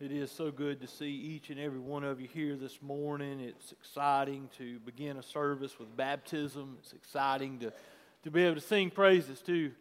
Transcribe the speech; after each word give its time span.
It 0.00 0.12
is 0.12 0.30
so 0.30 0.52
good 0.52 0.80
to 0.82 0.86
see 0.86 1.10
each 1.10 1.50
and 1.50 1.58
every 1.58 1.80
one 1.80 2.04
of 2.04 2.20
you 2.20 2.28
here 2.32 2.54
this 2.54 2.80
morning. 2.80 3.40
It's 3.40 3.72
exciting 3.72 4.48
to 4.56 4.78
begin 4.78 5.16
a 5.16 5.24
service 5.24 5.76
with 5.76 5.96
baptism. 5.96 6.76
It's 6.78 6.92
exciting 6.92 7.58
to, 7.58 7.72
to 8.22 8.30
be 8.30 8.44
able 8.44 8.54
to 8.54 8.60
sing 8.60 8.90
praises 8.90 9.40
to 9.40 9.72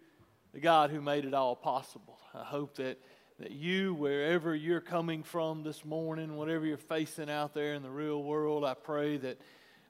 the 0.56 0.60
God 0.60 0.90
who 0.90 1.02
made 1.02 1.26
it 1.26 1.36
all 1.36 1.56
possible. 1.56 2.18
I 2.34 2.44
hope 2.44 2.78
that, 2.78 2.98
that 3.38 3.52
you, 3.52 3.94
wherever 3.94 4.56
you're 4.56 4.82
coming 4.82 5.22
from 5.22 5.62
this 5.62 5.86
morning, 5.86 6.36
whatever 6.36 6.66
you're 6.66 6.78
facing 6.78 7.30
out 7.30 7.54
there 7.54 7.76
in 7.76 7.84
the 7.84 7.92
real 7.92 8.24
world, 8.24 8.66
I 8.66 8.74
pray 8.74 9.18
that 9.18 9.40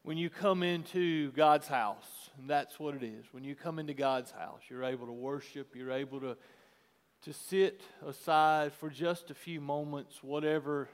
when 0.04 0.18
you 0.18 0.30
come 0.30 0.62
into 0.62 1.32
God's 1.32 1.70
house, 1.70 2.32
and 2.38 2.50
that's 2.50 2.78
what 2.78 2.96
it 2.96 3.04
is, 3.04 3.24
when 3.32 3.46
you 3.46 3.56
come 3.56 3.80
into 3.80 3.94
God's 3.94 4.32
house, 4.32 4.60
you're 4.68 4.84
able 4.84 5.06
to 5.06 5.14
worship, 5.14 5.74
you're 5.74 5.94
able 5.94 6.20
to 6.20 6.36
to 7.24 7.34
sit 7.34 7.82
aside 8.06 8.74
for 8.74 8.90
just 8.90 9.32
a 9.32 9.34
few 9.34 9.60
moments 9.60 10.24
whatever 10.24 10.90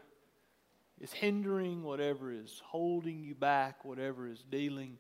is 0.99 1.11
hindering, 1.11 1.83
whatever 1.83 2.31
is 2.31 2.61
holding 2.65 3.23
you 3.23 3.35
back, 3.35 3.83
whatever 3.83 4.27
is 4.27 4.43
dealing 4.49 4.97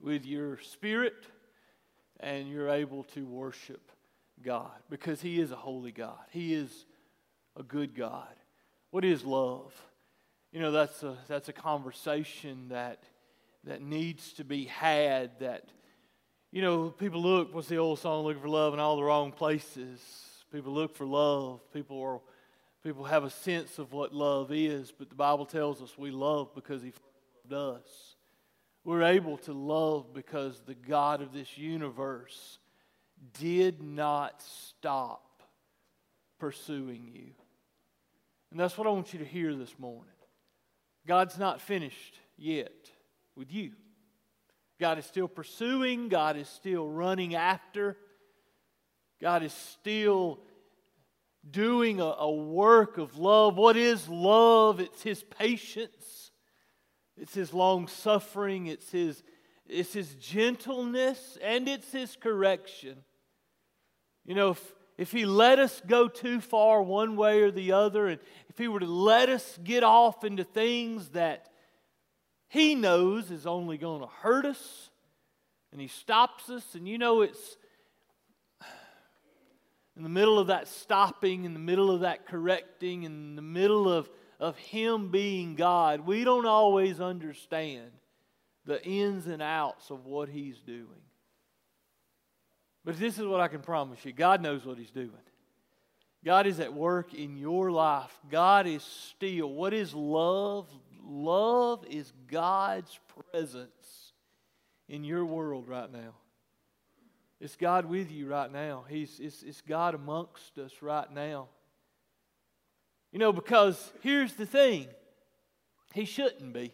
with 0.00 0.24
your 0.24 0.58
spirit, 0.58 1.26
and 2.20 2.48
you're 2.48 2.68
able 2.68 3.04
to 3.04 3.26
worship 3.26 3.90
God 4.42 4.70
because 4.88 5.20
He 5.20 5.40
is 5.40 5.50
a 5.50 5.56
holy 5.56 5.92
God. 5.92 6.18
He 6.30 6.54
is 6.54 6.86
a 7.56 7.62
good 7.62 7.94
God. 7.94 8.34
What 8.90 9.04
is 9.04 9.24
love? 9.24 9.74
You 10.52 10.60
know, 10.60 10.70
that's 10.70 11.02
a, 11.02 11.16
that's 11.28 11.48
a 11.48 11.52
conversation 11.52 12.68
that, 12.68 13.04
that 13.64 13.82
needs 13.82 14.32
to 14.34 14.44
be 14.44 14.64
had. 14.64 15.38
That, 15.40 15.64
you 16.50 16.62
know, 16.62 16.90
people 16.90 17.22
look, 17.22 17.54
what's 17.54 17.68
the 17.68 17.78
old 17.78 17.98
song, 17.98 18.24
looking 18.24 18.42
for 18.42 18.48
love 18.48 18.74
in 18.74 18.80
all 18.80 18.96
the 18.96 19.04
wrong 19.04 19.32
places 19.32 20.00
People 20.52 20.72
look 20.72 20.96
for 20.96 21.06
love. 21.06 21.60
People 21.72 22.00
are 22.02 22.20
people 22.82 23.04
have 23.04 23.24
a 23.24 23.30
sense 23.30 23.78
of 23.78 23.92
what 23.92 24.14
love 24.14 24.50
is, 24.52 24.92
but 24.96 25.08
the 25.08 25.14
Bible 25.14 25.46
tells 25.46 25.82
us 25.82 25.96
we 25.98 26.10
love 26.10 26.54
because 26.54 26.82
he 26.82 26.92
loved 27.48 27.78
us. 27.80 28.16
We're 28.84 29.02
able 29.02 29.36
to 29.38 29.52
love 29.52 30.14
because 30.14 30.62
the 30.66 30.74
God 30.74 31.20
of 31.20 31.32
this 31.32 31.58
universe 31.58 32.58
did 33.38 33.82
not 33.82 34.42
stop 34.42 35.42
pursuing 36.38 37.10
you. 37.12 37.32
And 38.50 38.58
that's 38.58 38.78
what 38.78 38.86
I 38.86 38.90
want 38.90 39.12
you 39.12 39.18
to 39.18 39.24
hear 39.24 39.54
this 39.54 39.78
morning. 39.78 40.06
God's 41.06 41.38
not 41.38 41.60
finished 41.60 42.18
yet 42.38 42.90
with 43.36 43.52
you. 43.52 43.72
God 44.80 44.98
is 44.98 45.04
still 45.04 45.28
pursuing, 45.28 46.08
God 46.08 46.38
is 46.38 46.48
still 46.48 46.88
running 46.88 47.34
after. 47.34 47.98
God 49.20 49.42
is 49.42 49.52
still 49.52 50.40
doing 51.48 52.00
a, 52.00 52.04
a, 52.04 52.30
work 52.30 52.98
of 52.98 53.16
love. 53.18 53.56
What 53.56 53.76
is 53.76 54.08
love? 54.08 54.80
It's 54.80 55.02
His 55.02 55.22
patience, 55.22 56.32
it's 57.16 57.34
His 57.34 57.52
long 57.52 57.88
suffering, 57.88 58.66
it's 58.66 58.90
His, 58.90 59.22
it's 59.66 59.92
His 59.92 60.14
gentleness, 60.16 61.38
and 61.42 61.68
it's 61.68 61.90
His 61.92 62.16
correction. 62.16 62.98
You 64.26 64.34
know, 64.34 64.50
if, 64.50 64.74
if 64.98 65.12
He 65.12 65.24
let 65.24 65.58
us 65.58 65.80
go 65.86 66.08
too 66.08 66.40
far 66.40 66.82
one 66.82 67.16
way 67.16 67.40
or 67.42 67.50
the 67.50 67.72
other, 67.72 68.06
and 68.06 68.20
if 68.48 68.58
He 68.58 68.68
were 68.68 68.80
to 68.80 68.86
let 68.86 69.28
us 69.28 69.58
get 69.64 69.82
off 69.82 70.24
into 70.24 70.44
things 70.44 71.10
that 71.10 71.48
He 72.48 72.74
knows 72.74 73.30
is 73.30 73.46
only 73.46 73.78
going 73.78 74.02
to 74.02 74.08
hurt 74.08 74.44
us, 74.44 74.90
and 75.72 75.80
He 75.80 75.88
stops 75.88 76.50
us, 76.50 76.74
and 76.74 76.86
you 76.86 76.98
know, 76.98 77.22
it's 77.22 77.56
in 79.96 80.02
the 80.02 80.08
middle 80.08 80.38
of 80.38 80.48
that 80.48 80.68
stopping, 80.68 81.44
in 81.44 81.52
the 81.52 81.60
middle 81.60 81.90
of 81.90 82.00
that 82.00 82.26
correcting, 82.26 83.02
in 83.02 83.36
the 83.36 83.42
middle 83.42 83.90
of, 83.92 84.08
of 84.38 84.56
Him 84.56 85.10
being 85.10 85.54
God, 85.54 86.00
we 86.00 86.24
don't 86.24 86.46
always 86.46 87.00
understand 87.00 87.90
the 88.64 88.82
ins 88.84 89.26
and 89.26 89.42
outs 89.42 89.90
of 89.90 90.06
what 90.06 90.28
He's 90.28 90.58
doing. 90.60 90.86
But 92.84 92.98
this 92.98 93.18
is 93.18 93.26
what 93.26 93.40
I 93.40 93.48
can 93.48 93.60
promise 93.60 94.04
you 94.04 94.12
God 94.12 94.40
knows 94.40 94.64
what 94.64 94.78
He's 94.78 94.90
doing. 94.90 95.10
God 96.24 96.46
is 96.46 96.60
at 96.60 96.74
work 96.74 97.14
in 97.14 97.36
your 97.36 97.70
life. 97.70 98.12
God 98.30 98.66
is 98.66 98.82
still. 98.82 99.48
What 99.48 99.72
is 99.72 99.94
love? 99.94 100.68
Love 101.02 101.84
is 101.88 102.12
God's 102.30 102.98
presence 103.32 104.12
in 104.88 105.02
your 105.02 105.24
world 105.24 105.66
right 105.66 105.90
now. 105.90 106.14
It's 107.40 107.56
God 107.56 107.86
with 107.86 108.10
you 108.12 108.26
right 108.26 108.52
now. 108.52 108.84
He's, 108.88 109.18
it's, 109.18 109.42
it's 109.42 109.62
God 109.62 109.94
amongst 109.94 110.58
us 110.58 110.72
right 110.82 111.10
now. 111.10 111.48
You 113.12 113.18
know, 113.18 113.32
because 113.32 113.92
here's 114.02 114.34
the 114.34 114.46
thing 114.46 114.86
He 115.94 116.04
shouldn't 116.04 116.52
be. 116.52 116.72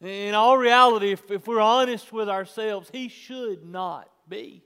In 0.00 0.34
all 0.34 0.56
reality, 0.56 1.10
if, 1.12 1.30
if 1.30 1.48
we're 1.48 1.60
honest 1.60 2.12
with 2.12 2.28
ourselves, 2.28 2.88
He 2.92 3.08
should 3.08 3.64
not 3.64 4.08
be. 4.28 4.62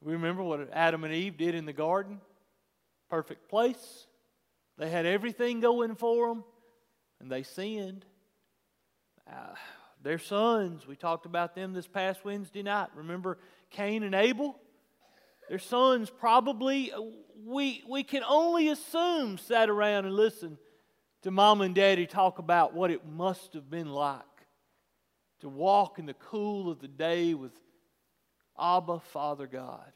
We 0.00 0.12
remember 0.12 0.42
what 0.42 0.68
Adam 0.72 1.02
and 1.02 1.12
Eve 1.12 1.36
did 1.36 1.54
in 1.54 1.66
the 1.66 1.72
garden? 1.72 2.20
Perfect 3.10 3.48
place. 3.48 4.06
They 4.78 4.90
had 4.90 5.06
everything 5.06 5.60
going 5.60 5.94
for 5.96 6.28
them, 6.28 6.44
and 7.20 7.30
they 7.30 7.42
sinned. 7.42 8.04
Uh, 9.28 9.54
their 10.04 10.18
sons, 10.18 10.86
we 10.86 10.96
talked 10.96 11.24
about 11.26 11.54
them 11.54 11.72
this 11.72 11.86
past 11.88 12.24
Wednesday 12.24 12.62
night. 12.62 12.88
Remember 12.94 13.38
Cain 13.70 14.02
and 14.02 14.14
Abel? 14.14 14.60
Their 15.48 15.58
sons 15.58 16.10
probably, 16.10 16.92
uh, 16.92 17.00
we, 17.44 17.82
we 17.88 18.04
can 18.04 18.22
only 18.22 18.68
assume, 18.68 19.38
sat 19.38 19.68
around 19.68 20.04
and 20.04 20.14
listened 20.14 20.58
to 21.22 21.30
mom 21.30 21.62
and 21.62 21.74
daddy 21.74 22.06
talk 22.06 22.38
about 22.38 22.74
what 22.74 22.90
it 22.90 23.06
must 23.06 23.54
have 23.54 23.70
been 23.70 23.90
like 23.90 24.22
to 25.40 25.48
walk 25.48 25.98
in 25.98 26.06
the 26.06 26.14
cool 26.14 26.70
of 26.70 26.80
the 26.80 26.88
day 26.88 27.32
with 27.32 27.52
Abba, 28.58 29.00
Father 29.00 29.46
God. 29.46 29.90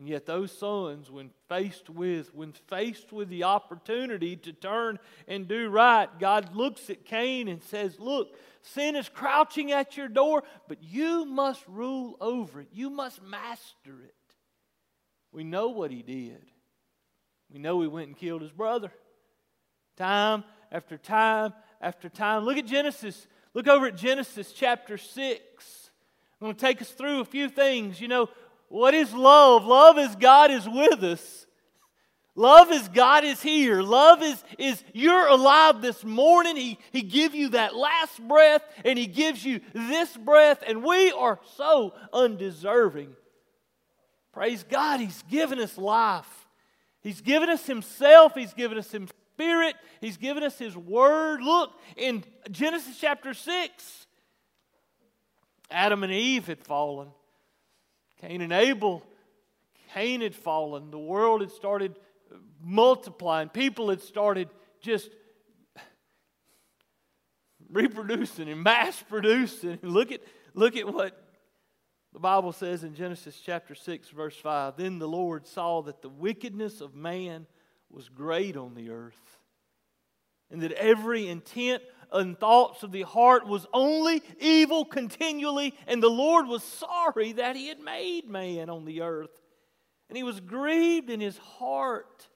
And 0.00 0.08
yet 0.08 0.24
those 0.24 0.50
sons, 0.50 1.10
when 1.10 1.28
faced 1.46 1.90
with, 1.90 2.34
when 2.34 2.54
faced 2.68 3.12
with 3.12 3.28
the 3.28 3.44
opportunity 3.44 4.34
to 4.34 4.52
turn 4.54 4.98
and 5.28 5.46
do 5.46 5.68
right, 5.68 6.08
God 6.18 6.56
looks 6.56 6.88
at 6.88 7.04
Cain 7.04 7.48
and 7.48 7.62
says, 7.62 8.00
Look, 8.00 8.34
sin 8.62 8.96
is 8.96 9.10
crouching 9.10 9.72
at 9.72 9.98
your 9.98 10.08
door, 10.08 10.42
but 10.68 10.82
you 10.82 11.26
must 11.26 11.62
rule 11.68 12.16
over 12.18 12.62
it. 12.62 12.68
You 12.72 12.88
must 12.88 13.22
master 13.22 14.02
it. 14.02 14.14
We 15.32 15.44
know 15.44 15.68
what 15.68 15.90
he 15.90 16.00
did. 16.00 16.46
We 17.52 17.58
know 17.58 17.82
he 17.82 17.86
went 17.86 18.06
and 18.06 18.16
killed 18.16 18.40
his 18.40 18.52
brother. 18.52 18.90
Time 19.98 20.44
after 20.72 20.96
time 20.96 21.52
after 21.78 22.08
time. 22.08 22.44
Look 22.44 22.56
at 22.56 22.64
Genesis. 22.64 23.26
Look 23.52 23.68
over 23.68 23.88
at 23.88 23.98
Genesis 23.98 24.54
chapter 24.54 24.96
6. 24.96 25.90
I'm 26.40 26.46
going 26.46 26.54
to 26.54 26.60
take 26.60 26.80
us 26.80 26.88
through 26.88 27.20
a 27.20 27.26
few 27.26 27.50
things. 27.50 28.00
You 28.00 28.08
know, 28.08 28.30
what 28.70 28.94
is 28.94 29.12
love? 29.12 29.66
Love 29.66 29.98
is 29.98 30.14
God 30.14 30.52
is 30.52 30.66
with 30.68 31.02
us. 31.02 31.46
Love 32.36 32.70
is 32.70 32.86
God 32.88 33.24
is 33.24 33.42
here. 33.42 33.82
Love 33.82 34.22
is, 34.22 34.44
is 34.58 34.84
you're 34.94 35.26
alive 35.26 35.82
this 35.82 36.04
morning. 36.04 36.54
He, 36.54 36.78
he 36.92 37.02
gives 37.02 37.34
you 37.34 37.48
that 37.48 37.74
last 37.74 38.22
breath 38.28 38.62
and 38.84 38.96
He 38.96 39.08
gives 39.08 39.44
you 39.44 39.60
this 39.74 40.16
breath, 40.16 40.62
and 40.64 40.84
we 40.84 41.10
are 41.10 41.40
so 41.56 41.94
undeserving. 42.12 43.16
Praise 44.32 44.62
God, 44.62 45.00
He's 45.00 45.22
given 45.28 45.58
us 45.58 45.76
life. 45.76 46.48
He's 47.02 47.20
given 47.20 47.50
us 47.50 47.66
Himself, 47.66 48.36
He's 48.36 48.54
given 48.54 48.78
us 48.78 48.92
His 48.92 49.08
Spirit, 49.34 49.74
He's 50.00 50.16
given 50.16 50.44
us 50.44 50.56
His 50.56 50.76
Word. 50.76 51.42
Look, 51.42 51.72
in 51.96 52.22
Genesis 52.52 52.96
chapter 53.00 53.34
6, 53.34 54.06
Adam 55.72 56.04
and 56.04 56.12
Eve 56.12 56.46
had 56.46 56.60
fallen. 56.60 57.08
Cain 58.20 58.40
and 58.40 58.52
Abel, 58.52 59.02
Cain 59.94 60.20
had 60.20 60.34
fallen. 60.34 60.90
The 60.90 60.98
world 60.98 61.40
had 61.40 61.50
started 61.50 61.96
multiplying. 62.62 63.48
People 63.48 63.90
had 63.90 64.00
started 64.00 64.48
just 64.80 65.10
reproducing 67.70 68.48
and 68.48 68.62
mass 68.62 69.02
producing. 69.08 69.78
Look 69.82 70.12
at, 70.12 70.20
look 70.54 70.76
at 70.76 70.92
what 70.92 71.16
the 72.12 72.18
Bible 72.18 72.52
says 72.52 72.82
in 72.82 72.94
Genesis 72.94 73.40
chapter 73.44 73.74
6, 73.74 74.08
verse 74.10 74.36
5. 74.36 74.76
Then 74.76 74.98
the 74.98 75.08
Lord 75.08 75.46
saw 75.46 75.82
that 75.82 76.02
the 76.02 76.08
wickedness 76.08 76.80
of 76.80 76.94
man 76.94 77.46
was 77.90 78.08
great 78.08 78.56
on 78.56 78.74
the 78.74 78.90
earth, 78.90 79.38
and 80.50 80.62
that 80.62 80.72
every 80.72 81.28
intent 81.28 81.82
and 82.12 82.38
thoughts 82.38 82.82
of 82.82 82.92
the 82.92 83.02
heart 83.02 83.46
was 83.46 83.66
only 83.72 84.22
evil 84.40 84.84
continually, 84.84 85.74
and 85.86 86.02
the 86.02 86.08
Lord 86.08 86.46
was 86.46 86.62
sorry 86.62 87.32
that 87.32 87.56
he 87.56 87.68
had 87.68 87.80
made 87.80 88.28
man 88.28 88.68
on 88.68 88.84
the 88.84 89.02
earth. 89.02 89.40
And 90.08 90.16
he 90.16 90.22
was 90.22 90.40
grieved 90.40 91.08
in 91.08 91.20
his 91.20 91.38
heart. 91.38 92.26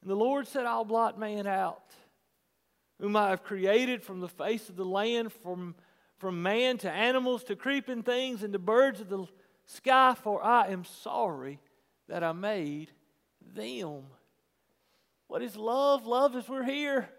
And 0.00 0.10
the 0.10 0.16
Lord 0.16 0.48
said, 0.48 0.64
I'll 0.64 0.84
blot 0.84 1.18
man 1.18 1.46
out, 1.46 1.82
whom 2.98 3.14
I 3.16 3.30
have 3.30 3.42
created 3.42 4.02
from 4.02 4.20
the 4.20 4.28
face 4.28 4.68
of 4.68 4.76
the 4.76 4.84
land, 4.84 5.32
from, 5.32 5.74
from 6.16 6.42
man 6.42 6.78
to 6.78 6.90
animals 6.90 7.44
to 7.44 7.56
creeping 7.56 8.02
things 8.02 8.42
and 8.42 8.52
to 8.54 8.58
birds 8.58 9.00
of 9.00 9.08
the 9.08 9.26
sky, 9.66 10.16
for 10.22 10.42
I 10.42 10.68
am 10.68 10.84
sorry 10.84 11.60
that 12.08 12.24
I 12.24 12.32
made 12.32 12.90
them. 13.54 14.04
What 15.26 15.42
is 15.42 15.56
love? 15.56 16.06
Love 16.06 16.34
is 16.36 16.48
we're 16.48 16.64
here. 16.64 17.10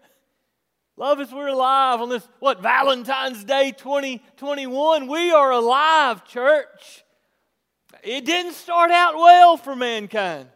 Love 1.00 1.18
is 1.22 1.32
we're 1.32 1.46
alive 1.46 2.02
on 2.02 2.10
this, 2.10 2.28
what, 2.40 2.60
Valentine's 2.60 3.42
Day 3.42 3.72
2021. 3.72 5.06
We 5.06 5.32
are 5.32 5.50
alive, 5.50 6.26
church. 6.26 7.04
It 8.04 8.26
didn't 8.26 8.52
start 8.52 8.90
out 8.90 9.14
well 9.14 9.56
for 9.56 9.74
mankind. 9.74 10.50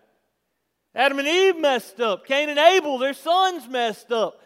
Adam 0.94 1.18
and 1.18 1.26
Eve 1.26 1.56
messed 1.56 1.98
up. 1.98 2.26
Cain 2.26 2.50
and 2.50 2.58
Abel, 2.58 2.98
their 2.98 3.14
sons 3.14 3.66
messed 3.66 4.12
up. 4.12 4.38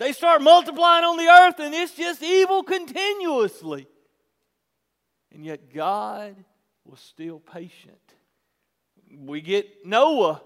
They 0.00 0.10
start 0.10 0.42
multiplying 0.42 1.04
on 1.04 1.16
the 1.16 1.28
earth, 1.28 1.60
and 1.60 1.72
it's 1.72 1.94
just 1.94 2.20
evil 2.20 2.64
continuously. 2.64 3.86
And 5.32 5.44
yet 5.44 5.72
God 5.72 6.34
was 6.84 6.98
still 6.98 7.38
patient. 7.38 7.94
We 9.08 9.40
get 9.40 9.86
Noah. 9.86 10.42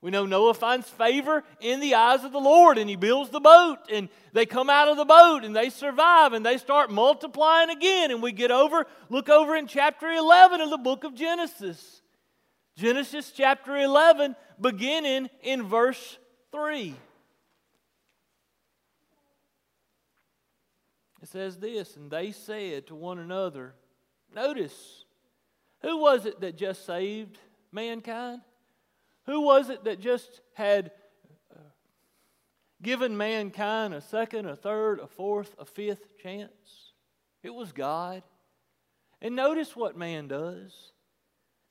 We 0.00 0.12
know 0.12 0.26
Noah 0.26 0.54
finds 0.54 0.88
favor 0.88 1.42
in 1.60 1.80
the 1.80 1.96
eyes 1.96 2.22
of 2.22 2.30
the 2.30 2.38
Lord 2.38 2.78
and 2.78 2.88
he 2.88 2.94
builds 2.94 3.30
the 3.30 3.40
boat 3.40 3.78
and 3.90 4.08
they 4.32 4.46
come 4.46 4.70
out 4.70 4.86
of 4.86 4.96
the 4.96 5.04
boat 5.04 5.40
and 5.42 5.56
they 5.56 5.70
survive 5.70 6.32
and 6.32 6.46
they 6.46 6.56
start 6.58 6.90
multiplying 6.90 7.70
again. 7.70 8.12
And 8.12 8.22
we 8.22 8.30
get 8.30 8.52
over, 8.52 8.86
look 9.08 9.28
over 9.28 9.56
in 9.56 9.66
chapter 9.66 10.06
11 10.06 10.60
of 10.60 10.70
the 10.70 10.78
book 10.78 11.02
of 11.02 11.14
Genesis. 11.14 12.02
Genesis 12.76 13.32
chapter 13.32 13.76
11, 13.76 14.36
beginning 14.60 15.28
in 15.42 15.64
verse 15.64 16.16
3. 16.52 16.94
It 21.20 21.28
says 21.28 21.56
this, 21.56 21.96
and 21.96 22.08
they 22.08 22.30
said 22.30 22.86
to 22.86 22.94
one 22.94 23.18
another, 23.18 23.74
Notice, 24.32 25.04
who 25.82 25.96
was 25.96 26.24
it 26.24 26.40
that 26.40 26.56
just 26.56 26.86
saved 26.86 27.36
mankind? 27.72 28.42
Who 29.28 29.42
was 29.42 29.68
it 29.68 29.84
that 29.84 30.00
just 30.00 30.40
had 30.54 30.90
uh, 31.54 31.60
given 32.80 33.14
mankind 33.14 33.92
a 33.92 34.00
second, 34.00 34.46
a 34.46 34.56
third, 34.56 35.00
a 35.00 35.06
fourth, 35.06 35.54
a 35.58 35.66
fifth 35.66 36.16
chance? 36.16 36.92
It 37.42 37.54
was 37.54 37.70
God. 37.72 38.22
And 39.20 39.36
notice 39.36 39.76
what 39.76 39.98
man 39.98 40.28
does. 40.28 40.72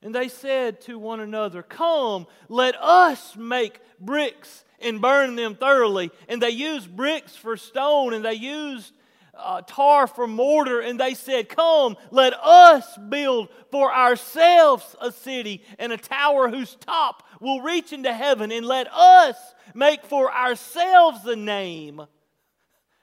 And 0.04 0.14
they 0.14 0.28
said 0.28 0.82
to 0.82 1.00
one 1.00 1.20
another, 1.20 1.64
Come, 1.64 2.28
let 2.48 2.76
us 2.80 3.36
make 3.36 3.82
bricks 4.00 4.64
and 4.80 5.02
burn 5.02 5.36
them 5.36 5.56
thoroughly. 5.56 6.12
And 6.28 6.40
they 6.40 6.52
used 6.52 6.96
bricks 6.96 7.36
for 7.36 7.58
stone, 7.58 8.14
and 8.14 8.24
they 8.24 8.36
used 8.36 8.94
uh, 9.40 9.62
tar 9.62 10.08
for 10.08 10.28
mortar, 10.28 10.80
and 10.80 11.00
they 11.00 11.14
said, 11.14 11.50
Come, 11.50 11.98
let 12.12 12.34
us 12.34 12.98
build 13.10 13.50
for 13.72 13.94
ourselves 13.94 14.96
a 15.02 15.12
city 15.12 15.64
and 15.80 15.92
a 15.92 15.98
tower 15.98 16.50
whose 16.50 16.76
top 16.76 17.24
will 17.40 17.62
reach 17.62 17.94
into 17.94 18.14
heaven, 18.14 18.52
and 18.52 18.66
let 18.66 18.88
us 18.94 19.36
make 19.74 20.06
for 20.06 20.34
ourselves 20.34 21.26
a 21.26 21.36
name. 21.36 22.02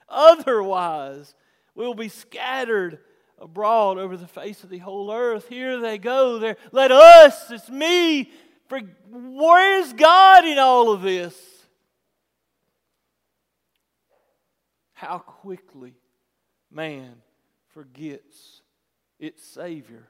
Otherwise, 0.08 1.34
we'll 1.74 1.94
be 1.94 2.08
scattered 2.08 2.98
abroad 3.38 3.98
over 3.98 4.16
the 4.16 4.26
face 4.26 4.64
of 4.64 4.70
the 4.70 4.78
whole 4.78 5.12
earth. 5.12 5.48
Here 5.48 5.80
they 5.80 5.98
go. 5.98 6.38
There, 6.38 6.56
let 6.72 6.90
us, 6.90 7.50
it's 7.50 7.70
me. 7.70 8.30
For 8.68 8.80
where 9.10 9.80
is 9.80 9.92
God 9.92 10.44
in 10.44 10.58
all 10.58 10.90
of 10.90 11.02
this? 11.02 11.36
How 14.94 15.18
quickly 15.18 15.94
man 16.70 17.16
forgets 17.68 18.62
its 19.18 19.44
Savior. 19.44 20.08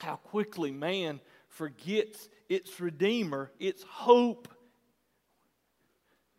How 0.00 0.16
quickly 0.16 0.70
man 0.70 1.20
forgets 1.48 2.28
its 2.48 2.80
Redeemer, 2.80 3.50
its 3.58 3.82
hope. 3.82 4.48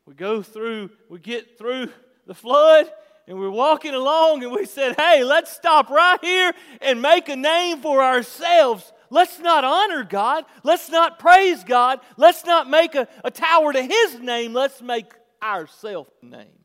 We 0.06 0.14
go 0.14 0.42
through, 0.42 0.90
we 1.10 1.20
get 1.20 1.58
through 1.58 1.90
the 2.28 2.34
flood, 2.34 2.92
and 3.28 3.40
we're 3.40 3.50
walking 3.50 3.94
along, 3.94 4.44
and 4.44 4.52
we 4.52 4.66
said, 4.66 4.96
Hey, 4.98 5.24
let's 5.24 5.52
stop 5.52 5.90
right 5.90 6.20
here 6.22 6.54
and 6.82 7.02
make 7.02 7.30
a 7.30 7.36
name 7.36 7.80
for 7.82 8.04
ourselves. 8.04 8.92
Let's 9.10 9.40
not 9.40 9.64
honor 9.64 10.04
God. 10.04 10.44
Let's 10.64 10.90
not 10.90 11.20
praise 11.20 11.64
God. 11.64 12.00
Let's 12.18 12.44
not 12.46 12.70
make 12.70 12.96
a, 12.96 13.08
a 13.24 13.32
tower 13.32 13.72
to 13.72 13.82
His 13.82 14.20
name. 14.20 14.54
Let's 14.54 14.82
make 14.82 15.14
ourselves 15.42 16.10
name 16.22 16.63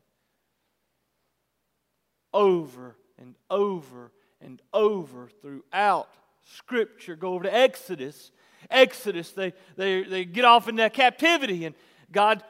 over 2.33 2.95
and 3.17 3.35
over 3.49 4.11
and 4.41 4.61
over 4.73 5.29
throughout 5.41 6.09
Scripture. 6.55 7.15
Go 7.15 7.33
over 7.33 7.43
to 7.43 7.53
Exodus. 7.53 8.31
Exodus, 8.69 9.31
they, 9.31 9.53
they, 9.77 10.03
they 10.03 10.25
get 10.25 10.45
off 10.45 10.67
in 10.67 10.75
that 10.75 10.93
captivity, 10.93 11.65
and 11.65 11.75
God 12.11 12.43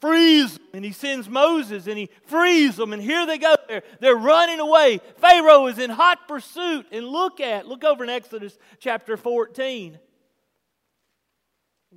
frees 0.00 0.54
them, 0.54 0.66
and 0.74 0.84
He 0.84 0.92
sends 0.92 1.28
Moses, 1.28 1.86
and 1.86 1.98
He 1.98 2.08
frees 2.24 2.76
them, 2.76 2.92
and 2.92 3.02
here 3.02 3.26
they 3.26 3.38
go. 3.38 3.54
They're, 3.68 3.82
they're 4.00 4.16
running 4.16 4.60
away. 4.60 5.00
Pharaoh 5.18 5.66
is 5.66 5.78
in 5.78 5.90
hot 5.90 6.26
pursuit. 6.26 6.86
And 6.90 7.06
look 7.06 7.40
at, 7.40 7.68
look 7.68 7.84
over 7.84 8.02
in 8.02 8.10
Exodus 8.10 8.58
chapter 8.78 9.16
14. 9.16 9.98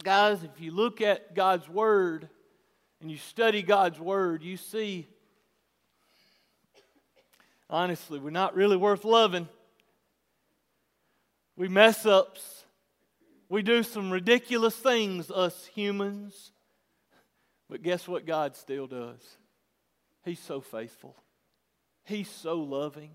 Guys, 0.04 0.44
if 0.44 0.62
you 0.62 0.72
look 0.72 1.02
at 1.02 1.34
God's 1.34 1.68
Word 1.70 2.30
and 3.02 3.10
you 3.10 3.18
study 3.18 3.64
God's 3.64 4.00
Word, 4.00 4.44
you 4.44 4.58
see 4.58 5.08
honestly, 7.70 8.20
we're 8.20 8.30
not 8.30 8.56
really 8.56 8.78
worth 8.78 9.04
loving. 9.06 9.48
We 11.56 11.68
mess 11.68 12.06
ups. 12.06 12.66
We 13.48 13.62
do 13.62 13.84
some 13.84 14.12
ridiculous 14.12 14.76
things, 14.76 15.30
us 15.32 15.66
humans. 15.68 16.52
But 17.70 17.84
guess 17.84 18.08
what 18.08 18.26
God 18.26 18.56
still 18.56 18.88
does? 18.88 19.22
He's 20.24 20.40
so 20.40 20.62
faithful. 20.62 21.16
He's 22.04 22.30
so 22.30 22.58
loving. 22.58 23.12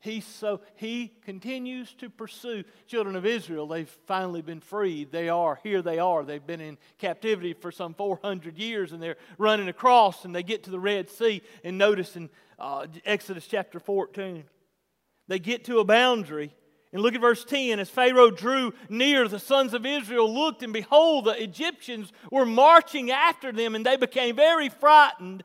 He's 0.00 0.24
so 0.24 0.60
he 0.76 1.12
continues 1.24 1.92
to 1.94 2.10
pursue 2.10 2.64
children 2.86 3.16
of 3.16 3.26
Israel. 3.26 3.66
They've 3.66 3.88
finally 4.06 4.42
been 4.42 4.60
freed. 4.60 5.10
They 5.10 5.28
are 5.28 5.58
here. 5.62 5.82
They 5.82 5.98
are. 5.98 6.22
They've 6.24 6.46
been 6.46 6.60
in 6.60 6.78
captivity 6.98 7.54
for 7.54 7.72
some 7.72 7.94
400 7.94 8.58
years, 8.58 8.92
and 8.92 9.02
they're 9.02 9.16
running 9.38 9.68
across, 9.68 10.24
and 10.24 10.34
they 10.34 10.42
get 10.42 10.64
to 10.64 10.70
the 10.70 10.78
Red 10.78 11.10
Sea. 11.10 11.42
And 11.64 11.78
notice 11.78 12.14
in 12.14 12.30
uh, 12.58 12.86
Exodus 13.04 13.46
chapter 13.46 13.78
14, 13.78 14.44
they 15.28 15.38
get 15.38 15.64
to 15.64 15.78
a 15.78 15.84
boundary. 15.84 16.54
And 16.92 17.02
look 17.02 17.14
at 17.14 17.20
verse 17.20 17.44
10. 17.44 17.78
As 17.78 17.90
Pharaoh 17.90 18.30
drew 18.30 18.72
near, 18.88 19.28
the 19.28 19.38
sons 19.38 19.74
of 19.74 19.84
Israel 19.84 20.32
looked, 20.32 20.62
and 20.62 20.72
behold, 20.72 21.26
the 21.26 21.42
Egyptians 21.42 22.12
were 22.30 22.46
marching 22.46 23.10
after 23.10 23.52
them, 23.52 23.74
and 23.74 23.84
they 23.84 23.96
became 23.96 24.36
very 24.36 24.68
frightened. 24.68 25.44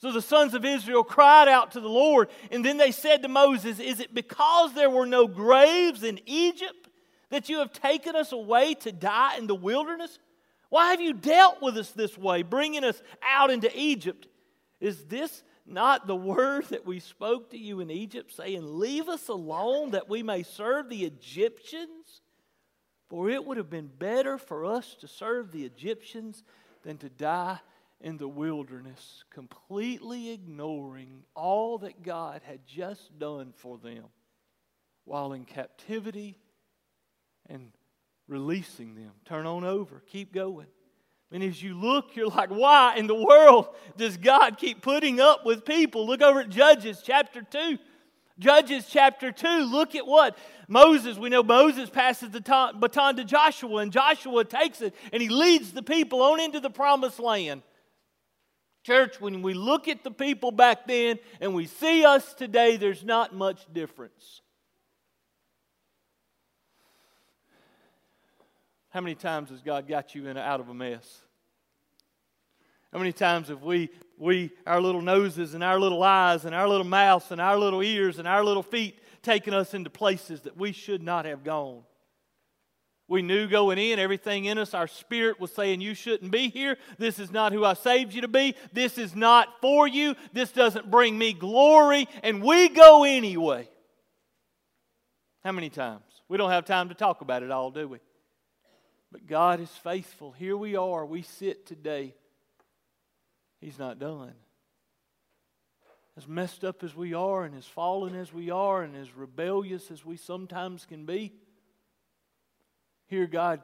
So 0.00 0.12
the 0.12 0.22
sons 0.22 0.54
of 0.54 0.64
Israel 0.64 1.04
cried 1.04 1.48
out 1.48 1.72
to 1.72 1.80
the 1.80 1.88
Lord, 1.88 2.30
and 2.50 2.64
then 2.64 2.78
they 2.78 2.92
said 2.92 3.22
to 3.22 3.28
Moses, 3.28 3.78
Is 3.78 4.00
it 4.00 4.14
because 4.14 4.72
there 4.72 4.88
were 4.88 5.04
no 5.04 5.26
graves 5.26 6.02
in 6.02 6.20
Egypt 6.24 6.88
that 7.28 7.50
you 7.50 7.58
have 7.58 7.72
taken 7.72 8.16
us 8.16 8.32
away 8.32 8.74
to 8.74 8.92
die 8.92 9.36
in 9.36 9.46
the 9.46 9.54
wilderness? 9.54 10.18
Why 10.70 10.92
have 10.92 11.00
you 11.00 11.12
dealt 11.12 11.60
with 11.60 11.76
us 11.76 11.90
this 11.90 12.16
way, 12.16 12.42
bringing 12.42 12.84
us 12.84 13.02
out 13.22 13.50
into 13.50 13.70
Egypt? 13.78 14.26
Is 14.80 15.04
this 15.04 15.42
not 15.66 16.06
the 16.06 16.16
word 16.16 16.66
that 16.66 16.86
we 16.86 17.00
spoke 17.00 17.50
to 17.50 17.58
you 17.58 17.80
in 17.80 17.90
Egypt, 17.90 18.32
saying, 18.32 18.78
Leave 18.78 19.08
us 19.08 19.28
alone 19.28 19.92
that 19.92 20.08
we 20.08 20.22
may 20.22 20.42
serve 20.42 20.88
the 20.88 21.04
Egyptians? 21.04 22.22
For 23.08 23.28
it 23.28 23.44
would 23.44 23.56
have 23.56 23.70
been 23.70 23.90
better 23.98 24.38
for 24.38 24.64
us 24.64 24.94
to 25.00 25.08
serve 25.08 25.50
the 25.50 25.64
Egyptians 25.64 26.44
than 26.82 26.96
to 26.98 27.08
die 27.08 27.58
in 28.00 28.16
the 28.16 28.28
wilderness, 28.28 29.24
completely 29.30 30.30
ignoring 30.30 31.24
all 31.34 31.78
that 31.78 32.02
God 32.02 32.40
had 32.44 32.66
just 32.66 33.18
done 33.18 33.52
for 33.54 33.78
them 33.78 34.04
while 35.04 35.32
in 35.32 35.44
captivity 35.44 36.38
and 37.48 37.72
releasing 38.28 38.94
them. 38.94 39.10
Turn 39.24 39.44
on 39.44 39.64
over, 39.64 40.02
keep 40.06 40.32
going. 40.32 40.68
And 41.32 41.42
as 41.42 41.62
you 41.62 41.74
look, 41.74 42.16
you're 42.16 42.28
like, 42.28 42.50
why 42.50 42.96
in 42.96 43.06
the 43.06 43.14
world 43.14 43.68
does 43.96 44.16
God 44.16 44.58
keep 44.58 44.82
putting 44.82 45.20
up 45.20 45.46
with 45.46 45.64
people? 45.64 46.06
Look 46.06 46.22
over 46.22 46.40
at 46.40 46.48
Judges 46.48 47.02
chapter 47.04 47.42
2. 47.42 47.78
Judges 48.40 48.86
chapter 48.88 49.30
2, 49.30 49.46
look 49.70 49.94
at 49.94 50.06
what 50.06 50.36
Moses, 50.66 51.18
we 51.18 51.28
know 51.28 51.42
Moses 51.42 51.90
passes 51.90 52.30
the 52.30 52.40
baton 52.74 53.16
to 53.16 53.24
Joshua, 53.24 53.82
and 53.82 53.92
Joshua 53.92 54.46
takes 54.46 54.80
it 54.80 54.94
and 55.12 55.20
he 55.22 55.28
leads 55.28 55.72
the 55.72 55.82
people 55.82 56.22
on 56.22 56.40
into 56.40 56.58
the 56.58 56.70
promised 56.70 57.20
land. 57.20 57.60
Church, 58.82 59.20
when 59.20 59.42
we 59.42 59.52
look 59.52 59.88
at 59.88 60.02
the 60.04 60.10
people 60.10 60.52
back 60.52 60.86
then 60.86 61.18
and 61.38 61.54
we 61.54 61.66
see 61.66 62.06
us 62.06 62.32
today, 62.32 62.78
there's 62.78 63.04
not 63.04 63.34
much 63.34 63.70
difference. 63.74 64.40
How 68.90 69.00
many 69.00 69.14
times 69.14 69.50
has 69.50 69.62
God 69.62 69.88
got 69.88 70.14
you 70.14 70.26
in 70.26 70.36
out 70.36 70.60
of 70.60 70.68
a 70.68 70.74
mess? 70.74 71.22
How 72.92 72.98
many 72.98 73.12
times 73.12 73.48
have 73.48 73.62
we, 73.62 73.88
we, 74.18 74.50
our 74.66 74.80
little 74.80 75.00
noses 75.00 75.54
and 75.54 75.62
our 75.62 75.78
little 75.78 76.02
eyes 76.02 76.44
and 76.44 76.54
our 76.54 76.68
little 76.68 76.86
mouths 76.86 77.30
and 77.30 77.40
our 77.40 77.56
little 77.56 77.82
ears 77.82 78.18
and 78.18 78.26
our 78.26 78.44
little 78.44 78.64
feet 78.64 78.98
taken 79.22 79.54
us 79.54 79.74
into 79.74 79.90
places 79.90 80.40
that 80.42 80.56
we 80.56 80.72
should 80.72 81.02
not 81.02 81.24
have 81.24 81.44
gone? 81.44 81.82
We 83.06 83.22
knew 83.22 83.48
going 83.48 83.78
in, 83.78 83.98
everything 83.98 84.44
in 84.44 84.58
us, 84.58 84.74
our 84.74 84.86
spirit 84.86 85.40
was 85.40 85.52
saying, 85.52 85.80
You 85.80 85.94
shouldn't 85.94 86.30
be 86.30 86.48
here. 86.48 86.76
This 86.98 87.18
is 87.18 87.32
not 87.32 87.52
who 87.52 87.64
I 87.64 87.74
saved 87.74 88.12
you 88.12 88.22
to 88.22 88.28
be. 88.28 88.54
This 88.72 88.98
is 88.98 89.16
not 89.16 89.60
for 89.60 89.86
you. 89.86 90.14
This 90.32 90.52
doesn't 90.52 90.90
bring 90.90 91.16
me 91.18 91.32
glory. 91.32 92.08
And 92.22 92.42
we 92.42 92.68
go 92.68 93.04
anyway. 93.04 93.68
How 95.44 95.52
many 95.52 95.70
times? 95.70 96.02
We 96.28 96.38
don't 96.38 96.50
have 96.50 96.64
time 96.64 96.88
to 96.88 96.94
talk 96.94 97.20
about 97.20 97.42
it 97.42 97.50
all, 97.50 97.70
do 97.72 97.88
we? 97.88 97.98
But 99.12 99.26
God 99.26 99.60
is 99.60 99.70
faithful. 99.70 100.32
Here 100.32 100.56
we 100.56 100.76
are. 100.76 101.04
We 101.04 101.22
sit 101.22 101.66
today. 101.66 102.14
He's 103.60 103.78
not 103.78 103.98
done. 103.98 104.34
As 106.16 106.28
messed 106.28 106.64
up 106.64 106.82
as 106.84 106.94
we 106.94 107.14
are, 107.14 107.44
and 107.44 107.56
as 107.56 107.66
fallen 107.66 108.14
as 108.14 108.32
we 108.32 108.50
are, 108.50 108.82
and 108.82 108.96
as 108.96 109.14
rebellious 109.16 109.90
as 109.90 110.04
we 110.04 110.16
sometimes 110.16 110.86
can 110.86 111.06
be, 111.06 111.32
here 113.06 113.26
God 113.26 113.62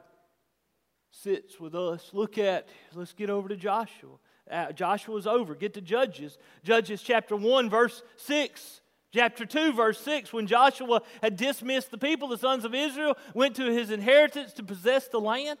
sits 1.11 1.59
with 1.59 1.75
us. 1.75 2.09
Look 2.13 2.37
at, 2.37 2.67
let's 2.93 3.13
get 3.13 3.29
over 3.29 3.47
to 3.49 3.55
Joshua. 3.55 4.17
Uh, 4.49 4.71
Joshua's 4.71 5.27
over. 5.27 5.55
Get 5.55 5.73
to 5.75 5.81
Judges. 5.81 6.37
Judges 6.63 7.01
chapter 7.01 7.35
1, 7.35 7.69
verse 7.69 8.01
6. 8.17 8.81
Chapter 9.13 9.45
2, 9.45 9.73
verse 9.73 9.99
6, 10.01 10.33
when 10.33 10.47
Joshua 10.47 11.01
had 11.23 11.37
dismissed 11.37 11.91
the 11.91 11.97
people, 11.97 12.27
the 12.27 12.37
sons 12.37 12.65
of 12.65 12.75
Israel 12.75 13.17
went 13.33 13.55
to 13.55 13.71
his 13.71 13.89
inheritance 13.89 14.53
to 14.53 14.63
possess 14.63 15.07
the 15.07 15.19
land. 15.19 15.59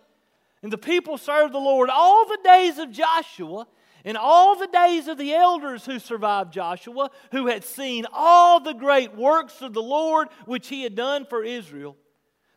And 0.61 0.71
the 0.71 0.77
people 0.77 1.17
served 1.17 1.53
the 1.53 1.59
Lord 1.59 1.89
all 1.89 2.27
the 2.27 2.39
days 2.43 2.77
of 2.77 2.91
Joshua 2.91 3.67
and 4.03 4.17
all 4.17 4.57
the 4.57 4.67
days 4.67 5.07
of 5.07 5.17
the 5.17 5.33
elders 5.33 5.85
who 5.85 5.99
survived 5.99 6.51
Joshua, 6.51 7.09
who 7.31 7.47
had 7.47 7.63
seen 7.63 8.05
all 8.11 8.59
the 8.59 8.73
great 8.73 9.15
works 9.15 9.61
of 9.61 9.73
the 9.73 9.81
Lord 9.81 10.27
which 10.45 10.67
he 10.67 10.83
had 10.83 10.95
done 10.95 11.25
for 11.25 11.43
Israel. 11.43 11.95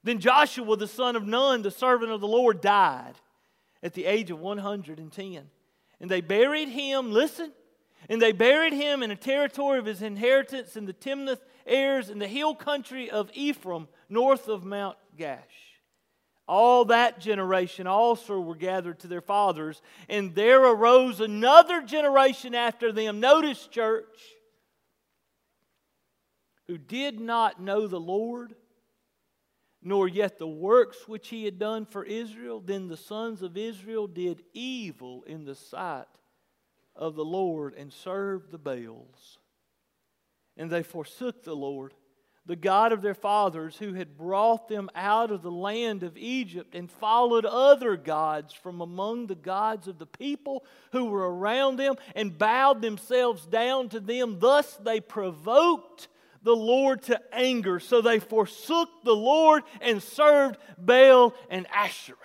Then 0.03 0.19
Joshua, 0.19 0.77
the 0.77 0.87
son 0.87 1.15
of 1.15 1.27
Nun, 1.27 1.63
the 1.63 1.71
servant 1.71 2.11
of 2.11 2.21
the 2.21 2.27
Lord, 2.27 2.61
died 2.61 3.15
at 3.83 3.95
the 3.95 4.07
age 4.07 4.31
of 4.31 4.41
110. 4.41 5.51
And 6.01 6.11
they 6.11 6.21
buried 6.21 6.69
him, 6.69 7.13
listen, 7.13 7.53
and 8.09 8.21
they 8.21 8.33
buried 8.33 8.73
him 8.73 9.03
in 9.03 9.11
a 9.11 9.17
territory 9.17 9.79
of 9.79 9.87
his 9.87 10.03
inheritance 10.03 10.77
in 10.77 10.87
the 10.87 10.93
Timnath 10.93 11.41
heirs 11.67 12.11
in 12.11 12.19
the 12.19 12.29
hill 12.29 12.55
country 12.55 13.11
of 13.11 13.31
Ephraim, 13.35 13.89
north 14.09 14.49
of 14.49 14.65
Mount 14.65 14.97
Gaash. 15.17 15.39
All 16.49 16.87
that 16.87 17.21
generation 17.21 17.87
also 17.87 18.41
were 18.41 18.57
gathered 18.57 18.99
to 19.01 19.07
their 19.07 19.21
fathers, 19.21 19.81
and 20.09 20.35
there 20.35 20.65
arose 20.65 21.21
another 21.21 21.83
generation 21.83 22.55
after 22.55 22.91
them. 22.91 23.21
Notice, 23.21 23.69
church, 23.69 24.19
who 26.67 26.77
did 26.77 27.21
not 27.21 27.63
know 27.63 27.87
the 27.87 28.01
Lord 28.01 28.55
nor 29.83 30.07
yet 30.07 30.39
the 30.39 30.47
works 30.47 31.09
which 31.09 31.29
he 31.29 31.45
had 31.45 31.59
done 31.59 31.87
for 31.87 32.05
Israel, 32.05 32.61
then 32.61 32.89
the 32.89 32.97
sons 32.97 33.43
of 33.43 33.57
Israel 33.57 34.07
did 34.07 34.43
evil 34.53 35.23
in 35.27 35.45
the 35.45 35.55
sight 35.55 36.07
of 36.97 37.15
the 37.15 37.25
Lord 37.25 37.75
and 37.75 37.93
served 37.93 38.51
the 38.51 38.59
Baals. 38.59 39.39
And 40.57 40.71
they 40.71 40.83
forsook 40.83 41.43
the 41.43 41.57
Lord, 41.57 41.95
the 42.45 42.57
God 42.57 42.93
of 42.93 43.03
their 43.03 43.15
fathers, 43.15 43.77
who 43.77 43.95
had 43.95 44.19
brought 44.19 44.69
them 44.69 44.91
out 44.95 45.31
of 45.31 45.43
the 45.43 45.51
land 45.51 46.03
of 46.03 46.17
Egypt, 46.17 46.75
and 46.75 46.91
followed 46.91 47.47
other 47.47 47.97
gods 47.97 48.53
from 48.53 48.81
among 48.81 49.27
the 49.27 49.35
gods 49.35 49.89
of 49.89 49.99
the 49.99 50.07
people 50.07 50.65
who 50.93 51.07
were 51.07 51.35
around 51.35 51.77
them, 51.77 51.95
and 52.15 52.37
bowed 52.37 52.83
themselves 52.83 53.47
down 53.47 53.89
to 53.91 54.01
them. 54.01 54.39
Thus 54.39 54.77
they 54.83 55.01
provoked 55.01 56.09
the 56.43 56.57
Lord 56.57 57.03
to 57.03 57.21
anger. 57.33 57.81
So 57.81 58.01
they 58.01 58.19
forsook 58.19 58.89
the 59.05 59.17
Lord 59.17 59.63
and 59.81 60.03
served 60.03 60.59
Baal 60.79 61.35
and 61.51 61.67
Asherah. 61.73 62.17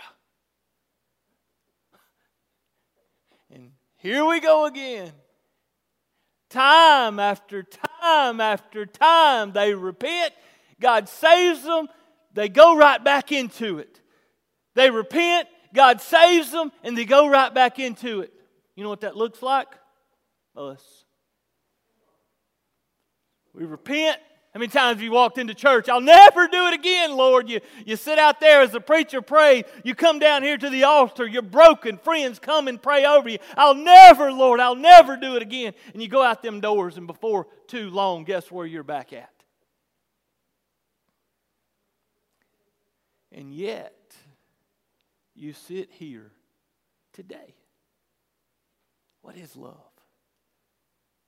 And 3.51 3.71
here 4.05 4.23
we 4.23 4.39
go 4.39 4.67
again. 4.67 5.11
Time 6.51 7.19
after 7.19 7.63
time 7.63 8.39
after 8.39 8.85
time, 8.85 9.51
they 9.51 9.73
repent. 9.73 10.31
God 10.79 11.09
saves 11.09 11.63
them. 11.63 11.87
They 12.31 12.47
go 12.47 12.77
right 12.77 13.03
back 13.03 13.31
into 13.31 13.79
it. 13.79 13.99
They 14.75 14.91
repent. 14.91 15.47
God 15.73 16.01
saves 16.01 16.51
them, 16.51 16.71
and 16.83 16.95
they 16.95 17.05
go 17.05 17.27
right 17.27 17.51
back 17.51 17.79
into 17.79 18.19
it. 18.19 18.31
You 18.75 18.83
know 18.83 18.91
what 18.91 19.01
that 19.01 19.17
looks 19.17 19.41
like? 19.41 19.69
Us. 20.55 20.83
We 23.55 23.65
repent. 23.65 24.19
How 24.55 24.59
many 24.59 24.71
times 24.71 25.01
you 25.01 25.11
walked 25.11 25.37
into 25.37 25.53
church? 25.53 25.89
I'll 25.89 25.99
never 25.99 26.47
do 26.47 26.67
it 26.67 26.73
again, 26.73 27.11
Lord. 27.11 27.49
You, 27.49 27.59
you 27.85 27.97
sit 27.97 28.17
out 28.17 28.39
there 28.39 28.61
as 28.61 28.71
the 28.71 28.79
preacher 28.79 29.21
prays. 29.21 29.65
You 29.83 29.95
come 29.95 30.17
down 30.17 30.43
here 30.43 30.57
to 30.57 30.69
the 30.69 30.85
altar. 30.85 31.27
You're 31.27 31.41
broken. 31.41 31.97
Friends 31.97 32.39
come 32.39 32.69
and 32.69 32.81
pray 32.81 33.03
over 33.03 33.27
you. 33.27 33.39
I'll 33.57 33.75
never, 33.75 34.31
Lord, 34.31 34.61
I'll 34.61 34.77
never 34.77 35.17
do 35.17 35.35
it 35.35 35.41
again. 35.41 35.73
And 35.91 36.01
you 36.01 36.07
go 36.07 36.21
out 36.23 36.41
them 36.41 36.61
doors, 36.61 36.95
and 36.95 37.05
before 37.05 37.47
too 37.67 37.89
long, 37.89 38.23
guess 38.23 38.49
where 38.49 38.65
you're 38.65 38.83
back 38.83 39.11
at? 39.11 39.29
And 43.33 43.53
yet, 43.53 44.15
you 45.35 45.51
sit 45.51 45.91
here 45.91 46.31
today. 47.11 47.55
What 49.21 49.35
is 49.35 49.57
love? 49.57 49.75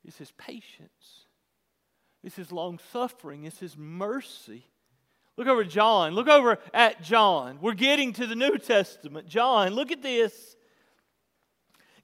It's 0.06 0.18
his 0.18 0.32
patience. 0.32 1.27
It's 2.28 2.36
his 2.36 2.52
long 2.52 2.78
suffering, 2.92 3.46
it's 3.46 3.60
his 3.60 3.78
mercy. 3.78 4.66
Look 5.38 5.48
over 5.48 5.64
John. 5.64 6.12
Look 6.12 6.28
over 6.28 6.58
at 6.74 7.02
John. 7.02 7.60
We're 7.62 7.74
getting 7.74 8.12
to 8.14 8.28
the 8.28 8.36
New 8.36 8.58
Testament. 8.58 9.30
John, 9.30 9.72
look 9.72 9.94
at 9.94 10.02
this. 10.02 10.58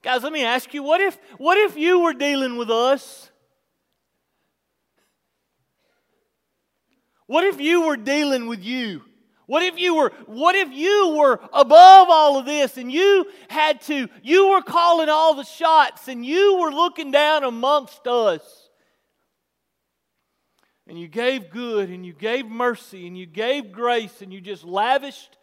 Guys, 0.00 0.22
let 0.22 0.32
me 0.32 0.42
ask 0.42 0.72
you, 0.72 0.82
what 0.82 1.02
if 1.02 1.18
what 1.36 1.58
if 1.58 1.76
you 1.76 2.00
were 2.00 2.14
dealing 2.14 2.56
with 2.56 2.70
us? 2.70 3.30
What 7.26 7.44
if 7.44 7.60
you 7.60 7.82
were 7.82 7.98
dealing 7.98 8.46
with 8.46 8.64
you? 8.64 9.02
What 9.44 9.62
if 9.62 9.78
you 9.78 9.94
were 9.94 10.10
what 10.24 10.54
if 10.54 10.72
you 10.72 11.16
were 11.18 11.38
above 11.52 12.08
all 12.08 12.38
of 12.38 12.46
this 12.46 12.78
and 12.78 12.90
you 12.90 13.26
had 13.50 13.82
to 13.82 14.08
you 14.22 14.48
were 14.48 14.62
calling 14.62 15.10
all 15.10 15.34
the 15.34 15.44
shots 15.44 16.08
and 16.08 16.24
you 16.24 16.56
were 16.60 16.70
looking 16.70 17.10
down 17.10 17.44
amongst 17.44 18.06
us? 18.06 18.63
And 20.86 20.98
you 20.98 21.08
gave 21.08 21.50
good 21.50 21.88
and 21.88 22.04
you 22.04 22.12
gave 22.12 22.46
mercy 22.46 23.06
and 23.06 23.16
you 23.16 23.26
gave 23.26 23.72
grace 23.72 24.20
and 24.20 24.32
you 24.32 24.40
just 24.40 24.64
lavished 24.64 25.38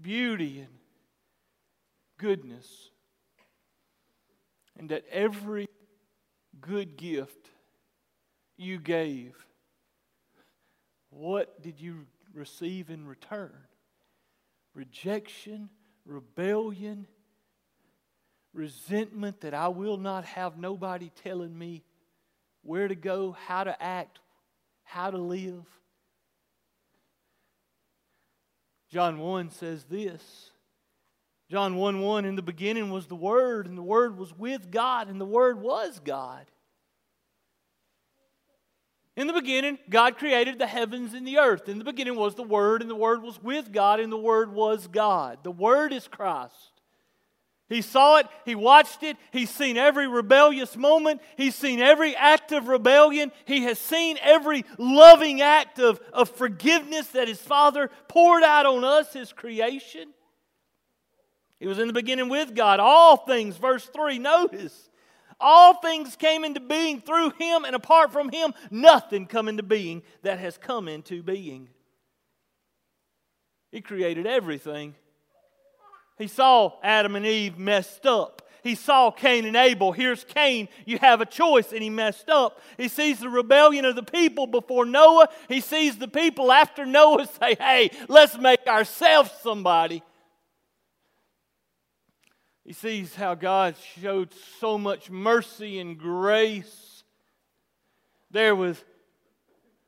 beauty 0.00 0.60
and 0.60 0.68
goodness. 2.18 2.90
And 4.78 4.90
that 4.90 5.04
every 5.10 5.68
good 6.60 6.96
gift 6.96 7.50
you 8.56 8.78
gave, 8.78 9.34
what 11.10 11.62
did 11.62 11.80
you 11.80 12.06
receive 12.34 12.90
in 12.90 13.06
return? 13.06 13.54
Rejection, 14.74 15.70
rebellion, 16.04 17.06
resentment 18.52 19.40
that 19.40 19.54
I 19.54 19.68
will 19.68 19.96
not 19.96 20.24
have 20.26 20.58
nobody 20.58 21.10
telling 21.22 21.56
me 21.56 21.82
where 22.66 22.88
to 22.88 22.94
go, 22.94 23.32
how 23.46 23.64
to 23.64 23.82
act, 23.82 24.18
how 24.84 25.10
to 25.10 25.18
live. 25.18 25.64
John 28.88 29.18
1 29.18 29.50
says 29.50 29.84
this. 29.84 30.50
John 31.50 31.76
1 31.76 32.00
1 32.00 32.24
In 32.24 32.34
the 32.34 32.42
beginning 32.42 32.90
was 32.90 33.06
the 33.06 33.16
Word, 33.16 33.66
and 33.66 33.78
the 33.78 33.82
Word 33.82 34.16
was 34.18 34.36
with 34.36 34.70
God, 34.70 35.08
and 35.08 35.20
the 35.20 35.24
Word 35.24 35.60
was 35.60 36.00
God. 36.04 36.46
In 39.16 39.26
the 39.26 39.32
beginning, 39.32 39.78
God 39.88 40.18
created 40.18 40.58
the 40.58 40.66
heavens 40.66 41.14
and 41.14 41.26
the 41.26 41.38
earth. 41.38 41.68
In 41.68 41.78
the 41.78 41.84
beginning 41.84 42.16
was 42.16 42.34
the 42.34 42.42
Word, 42.42 42.82
and 42.82 42.90
the 42.90 42.94
Word 42.94 43.22
was 43.22 43.42
with 43.42 43.72
God, 43.72 43.98
and 43.98 44.12
the 44.12 44.16
Word 44.16 44.52
was 44.52 44.88
God. 44.88 45.38
The 45.42 45.50
Word 45.50 45.92
is 45.92 46.06
Christ. 46.06 46.75
He 47.68 47.82
saw 47.82 48.18
it, 48.18 48.26
he 48.44 48.54
watched 48.54 49.02
it, 49.02 49.16
he's 49.32 49.50
seen 49.50 49.76
every 49.76 50.06
rebellious 50.06 50.76
moment, 50.76 51.20
he's 51.36 51.56
seen 51.56 51.80
every 51.80 52.14
act 52.14 52.52
of 52.52 52.68
rebellion, 52.68 53.32
he 53.44 53.62
has 53.64 53.80
seen 53.80 54.18
every 54.22 54.64
loving 54.78 55.40
act 55.40 55.80
of, 55.80 56.00
of 56.12 56.28
forgiveness 56.30 57.08
that 57.08 57.26
his 57.26 57.40
Father 57.40 57.90
poured 58.06 58.44
out 58.44 58.66
on 58.66 58.84
us, 58.84 59.12
his 59.12 59.32
creation. 59.32 60.10
He 61.58 61.66
was 61.66 61.80
in 61.80 61.88
the 61.88 61.92
beginning 61.92 62.28
with 62.28 62.54
God. 62.54 62.78
All 62.78 63.16
things, 63.16 63.56
verse 63.56 63.86
3, 63.86 64.20
notice, 64.20 64.88
all 65.40 65.74
things 65.74 66.14
came 66.14 66.44
into 66.44 66.60
being 66.60 67.00
through 67.00 67.30
him, 67.30 67.64
and 67.64 67.74
apart 67.74 68.12
from 68.12 68.30
him, 68.30 68.54
nothing 68.70 69.26
come 69.26 69.48
into 69.48 69.64
being 69.64 70.02
that 70.22 70.38
has 70.38 70.56
come 70.56 70.86
into 70.86 71.20
being. 71.20 71.68
He 73.72 73.80
created 73.80 74.26
everything 74.26 74.94
he 76.18 76.28
saw 76.28 76.72
Adam 76.82 77.14
and 77.16 77.26
Eve 77.26 77.58
messed 77.58 78.06
up. 78.06 78.42
he 78.62 78.74
saw 78.74 79.12
Cain 79.12 79.44
and 79.44 79.56
Abel. 79.56 79.92
Here's 79.92 80.24
Cain. 80.24 80.68
You 80.86 80.98
have 80.98 81.20
a 81.20 81.26
choice, 81.26 81.72
and 81.72 81.82
he 81.82 81.90
messed 81.90 82.28
up. 82.28 82.60
He 82.76 82.88
sees 82.88 83.20
the 83.20 83.28
rebellion 83.28 83.84
of 83.84 83.94
the 83.94 84.02
people 84.02 84.46
before 84.48 84.84
Noah. 84.84 85.28
He 85.48 85.60
sees 85.60 85.98
the 85.98 86.08
people 86.08 86.50
after 86.50 86.84
Noah 86.84 87.26
say, 87.26 87.54
Hey, 87.54 87.90
let's 88.08 88.36
make 88.38 88.66
ourselves 88.66 89.30
somebody. 89.42 90.02
He 92.64 92.72
sees 92.72 93.14
how 93.14 93.36
God 93.36 93.76
showed 94.00 94.32
so 94.58 94.76
much 94.76 95.08
mercy 95.08 95.78
and 95.78 95.96
grace. 95.96 97.04
There 98.32 98.56
with, 98.56 98.84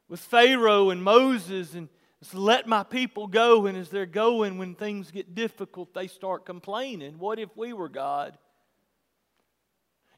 with 0.09 0.21
Pharaoh 0.21 0.91
and 0.91 1.03
Moses, 1.03 1.75
and 1.75 1.89
let 2.35 2.67
my 2.67 2.83
people 2.83 3.27
go. 3.27 3.67
And 3.67 3.79
as 3.79 3.91
they're 3.91 4.07
going, 4.07 4.59
when 4.59 4.75
things 4.75 5.11
get 5.11 5.35
difficult, 5.35 5.95
they 5.95 6.07
start 6.07 6.45
complaining. 6.45 7.19
What 7.19 7.39
if 7.39 7.49
we 7.57 7.73
were 7.73 7.89
God? 7.89 8.37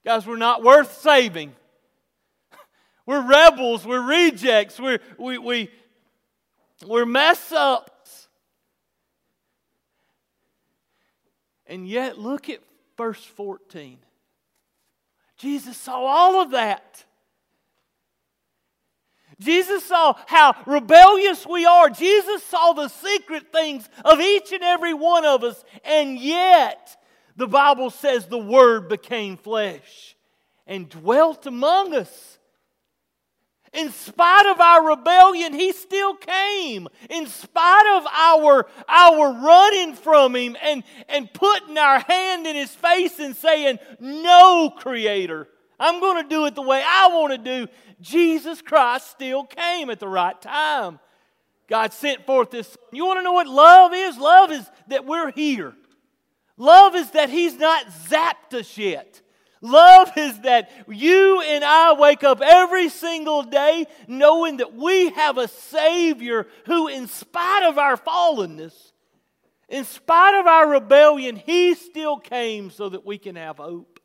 Guys, 0.05 0.27
we're 0.27 0.37
not 0.37 0.63
worth 0.63 0.99
saving. 1.01 1.55
We're 3.07 3.27
rebels, 3.27 3.85
we're 3.85 4.07
rejects, 4.07 4.79
we're, 4.79 5.01
we, 5.19 5.37
we, 5.37 5.71
we're 6.87 7.07
mess 7.07 7.51
ups. 7.51 8.29
And 11.67 11.89
yet, 11.89 12.19
look 12.19 12.49
at 12.49 12.61
verse 12.97 13.25
14. 13.25 13.99
Jesus 15.37 15.77
saw 15.77 16.05
all 16.05 16.43
of 16.43 16.51
that. 16.53 17.05
Jesus 19.41 19.85
saw 19.85 20.15
how 20.27 20.55
rebellious 20.67 21.47
we 21.47 21.65
are. 21.65 21.89
Jesus 21.89 22.45
saw 22.45 22.75
the 22.75 22.89
secret 22.89 23.51
things 23.51 23.89
of 24.05 24.21
each 24.21 24.53
and 24.53 24.63
every 24.63 24.95
one 24.95 25.25
of 25.25 25.43
us. 25.43 25.65
And 25.83 26.19
yet, 26.19 26.97
the 27.37 27.49
Bible 27.49 27.91
says 27.91 28.27
the 28.27 28.39
Word 28.39 28.89
became 28.89 29.39
flesh 29.39 30.15
and 30.67 30.89
dwelt 30.89 31.47
among 31.47 31.95
us. 31.95 32.39
In 33.73 33.91
spite 33.93 34.47
of 34.47 34.61
our 34.61 34.89
rebellion, 34.89 35.55
he 35.55 35.73
still 35.73 36.17
came. 36.17 36.89
In 37.09 37.27
spite 37.27 37.97
of 37.97 38.07
our, 38.07 38.67
our 38.89 39.33
running 39.33 39.95
from 39.95 40.35
him 40.35 40.57
and, 40.61 40.83
and 41.09 41.33
putting 41.33 41.79
our 41.79 42.01
hand 42.01 42.47
in 42.47 42.57
his 42.57 42.75
face 42.75 43.19
and 43.21 43.37
saying, 43.37 43.79
No, 44.01 44.73
Creator, 44.77 45.49
I'm 45.81 45.99
going 45.99 46.23
to 46.23 46.29
do 46.29 46.45
it 46.45 46.55
the 46.55 46.63
way 46.63 46.85
I 46.87 47.09
want 47.09 47.33
to 47.33 47.39
do. 47.39 47.67
Jesus 48.01 48.61
Christ 48.61 49.11
still 49.11 49.45
came 49.45 49.91
at 49.91 49.99
the 49.99 50.09
right 50.09 50.41
time. 50.41 51.01
God 51.69 51.93
sent 51.93 52.27
forth 52.27 52.51
this. 52.51 52.77
You 52.93 53.07
want 53.07 53.19
to 53.21 53.23
know 53.23 53.33
what 53.33 53.49
love 53.49 53.93
is? 53.95 54.19
Love 54.19 54.53
is 54.53 54.69
that 54.89 55.07
we're 55.07 55.33
here. 55.33 55.75
Love 56.57 56.95
is 56.95 57.11
that 57.13 57.31
he's 57.31 57.57
not 57.57 57.87
zapped 57.87 58.53
us 58.53 58.77
yet. 58.77 59.23
Love 59.63 60.11
is 60.17 60.41
that 60.41 60.71
you 60.89 61.41
and 61.43 61.65
I 61.65 61.93
wake 61.93 62.25
up 62.25 62.41
every 62.43 62.89
single 62.89 63.43
day 63.43 63.87
knowing 64.09 64.59
that 64.59 64.75
we 64.75 65.11
have 65.11 65.39
a 65.39 65.49
Savior 65.49 66.47
who, 66.67 66.89
in 66.89 67.07
spite 67.07 67.65
of 67.65 67.79
our 67.79 67.97
fallenness, 67.97 68.93
in 69.69 69.85
spite 69.85 70.39
of 70.41 70.47
our 70.47 70.69
rebellion, 70.69 71.37
He 71.37 71.75
still 71.75 72.19
came 72.19 72.71
so 72.71 72.89
that 72.89 73.07
we 73.07 73.19
can 73.19 73.37
have 73.37 73.59
hope. 73.59 74.00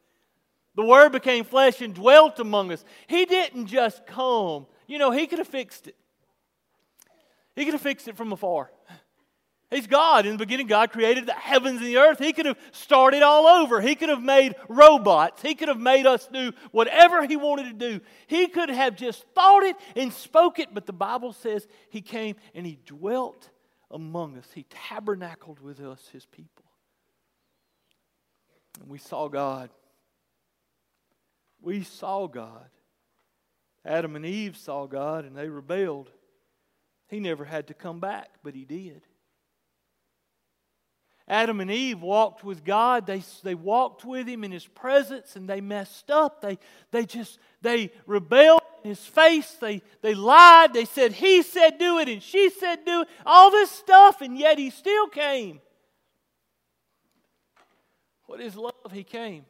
The 0.75 0.83
Word 0.83 1.11
became 1.11 1.45
flesh 1.45 1.81
and 1.81 1.93
dwelt 1.93 2.39
among 2.39 2.71
us. 2.71 2.83
He 3.07 3.25
didn't 3.25 3.67
just 3.67 4.05
come, 4.05 4.67
you 4.87 4.97
know, 4.97 5.11
He 5.11 5.27
could 5.27 5.39
have 5.39 5.47
fixed 5.47 5.87
it. 5.87 5.95
He 7.55 7.63
could 7.63 7.73
have 7.73 7.81
fixed 7.81 8.07
it 8.07 8.17
from 8.17 8.33
afar. 8.33 8.69
He's 9.71 9.87
God. 9.87 10.25
In 10.25 10.33
the 10.33 10.37
beginning, 10.37 10.67
God 10.67 10.91
created 10.91 11.25
the 11.25 11.33
heavens 11.33 11.81
and 11.81 11.87
the 11.87 11.97
earth. 11.97 12.19
He 12.19 12.33
could 12.33 12.45
have 12.45 12.57
started 12.71 13.23
all 13.23 13.47
over. 13.47 13.81
He 13.81 13.95
could 13.95 14.09
have 14.09 14.21
made 14.21 14.55
robots. 14.69 15.41
He 15.41 15.55
could 15.55 15.69
have 15.69 15.79
made 15.79 16.05
us 16.05 16.27
do 16.31 16.51
whatever 16.71 17.25
He 17.25 17.35
wanted 17.35 17.79
to 17.79 17.91
do. 17.91 18.01
He 18.27 18.47
could 18.47 18.69
have 18.69 18.95
just 18.95 19.25
thought 19.33 19.63
it 19.63 19.75
and 19.95 20.13
spoke 20.13 20.59
it, 20.59 20.69
but 20.73 20.85
the 20.85 20.93
Bible 20.93 21.33
says 21.33 21.67
He 21.89 22.01
came 22.01 22.35
and 22.53 22.65
He 22.65 22.77
dwelt 22.85 23.49
among 23.89 24.37
us. 24.37 24.47
He 24.53 24.65
tabernacled 24.69 25.59
with 25.59 25.79
us, 25.79 26.07
His 26.11 26.25
people. 26.25 26.65
And 28.81 28.89
we 28.89 28.99
saw 28.99 29.27
God. 29.27 29.69
We 31.65 31.81
saw 31.81 32.27
God. 32.27 32.69
Adam 33.83 34.15
and 34.15 34.23
Eve 34.23 34.55
saw 34.55 34.85
God 34.85 35.25
and 35.25 35.35
they 35.35 35.49
rebelled. 35.49 36.11
He 37.07 37.19
never 37.19 37.43
had 37.43 37.67
to 37.67 37.73
come 37.73 37.99
back, 37.99 38.29
but 38.43 38.53
He 38.53 38.65
did. 38.65 39.01
Adam 41.27 41.59
and 41.59 41.71
Eve 41.71 42.03
walked 42.03 42.43
with 42.43 42.63
God. 42.63 43.07
They, 43.07 43.23
they 43.43 43.55
walked 43.55 44.05
with 44.05 44.27
Him 44.27 44.43
in 44.43 44.51
His 44.51 44.67
presence 44.67 45.35
and 45.35 45.49
they 45.49 45.59
messed 45.59 46.11
up. 46.11 46.39
They, 46.39 46.59
they 46.91 47.07
just, 47.07 47.39
they 47.63 47.91
rebelled 48.05 48.61
in 48.83 48.91
His 48.91 49.03
face. 49.03 49.53
They, 49.53 49.81
they 50.03 50.13
lied. 50.13 50.71
They 50.71 50.85
said, 50.85 51.13
He 51.13 51.41
said 51.41 51.79
do 51.79 51.97
it 51.97 52.07
and 52.07 52.21
she 52.21 52.51
said 52.51 52.85
do 52.85 53.01
it. 53.01 53.07
All 53.25 53.49
this 53.49 53.71
stuff 53.71 54.21
and 54.21 54.37
yet 54.37 54.59
He 54.59 54.69
still 54.69 55.07
came. 55.07 55.61
What 58.27 58.39
is 58.39 58.55
love? 58.55 58.91
He 58.91 59.03
came. 59.03 59.45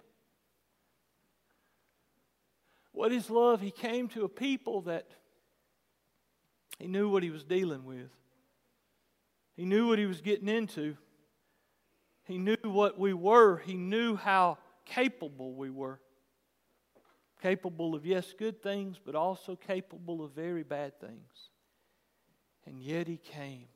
What 2.95 3.11
is 3.11 3.29
love? 3.29 3.59
He 3.59 3.71
came 3.71 4.07
to 4.09 4.23
a 4.23 4.29
people 4.29 4.81
that 4.83 5.05
He 6.79 6.87
knew 6.87 7.09
what 7.09 7.23
He 7.23 7.29
was 7.29 7.43
dealing 7.43 7.83
with. 7.83 8.09
He 9.57 9.65
knew 9.65 9.89
what 9.89 9.99
He 9.99 10.05
was 10.05 10.21
getting 10.21 10.47
into. 10.47 10.95
He 12.23 12.37
knew 12.37 12.55
what 12.63 12.97
we 12.97 13.13
were, 13.13 13.57
He 13.57 13.73
knew 13.75 14.15
how 14.15 14.59
capable 14.85 15.53
we 15.53 15.69
were. 15.69 15.99
Capable 17.41 17.95
of, 17.95 18.05
yes, 18.05 18.33
good 18.37 18.63
things, 18.63 18.97
but 19.05 19.13
also 19.13 19.57
capable 19.57 20.23
of 20.23 20.31
very 20.31 20.63
bad 20.63 20.97
things. 21.01 21.49
And 22.65 22.81
yet 22.81 23.07
He 23.07 23.17
came. 23.17 23.67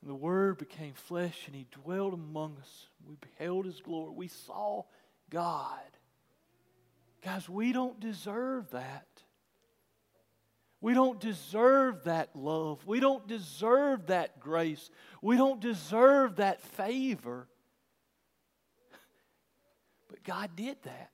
And 0.00 0.08
the 0.08 0.14
Word 0.14 0.58
became 0.58 0.94
flesh 0.94 1.48
and 1.48 1.56
He 1.56 1.66
dwelt 1.72 2.14
among 2.14 2.58
us. 2.60 2.86
We 3.04 3.16
beheld 3.16 3.66
His 3.66 3.80
glory. 3.80 4.12
We 4.14 4.28
saw 4.28 4.84
God. 5.30 5.80
Guys, 7.24 7.48
we 7.48 7.72
don't 7.72 7.98
deserve 7.98 8.70
that. 8.72 9.06
We 10.82 10.92
don't 10.92 11.18
deserve 11.18 12.04
that 12.04 12.36
love. 12.36 12.86
We 12.86 13.00
don't 13.00 13.26
deserve 13.26 14.08
that 14.08 14.38
grace. 14.38 14.90
We 15.22 15.38
don't 15.38 15.58
deserve 15.58 16.36
that 16.36 16.60
favor. 16.60 17.48
But 20.10 20.22
God 20.22 20.50
did 20.54 20.76
that. 20.82 21.10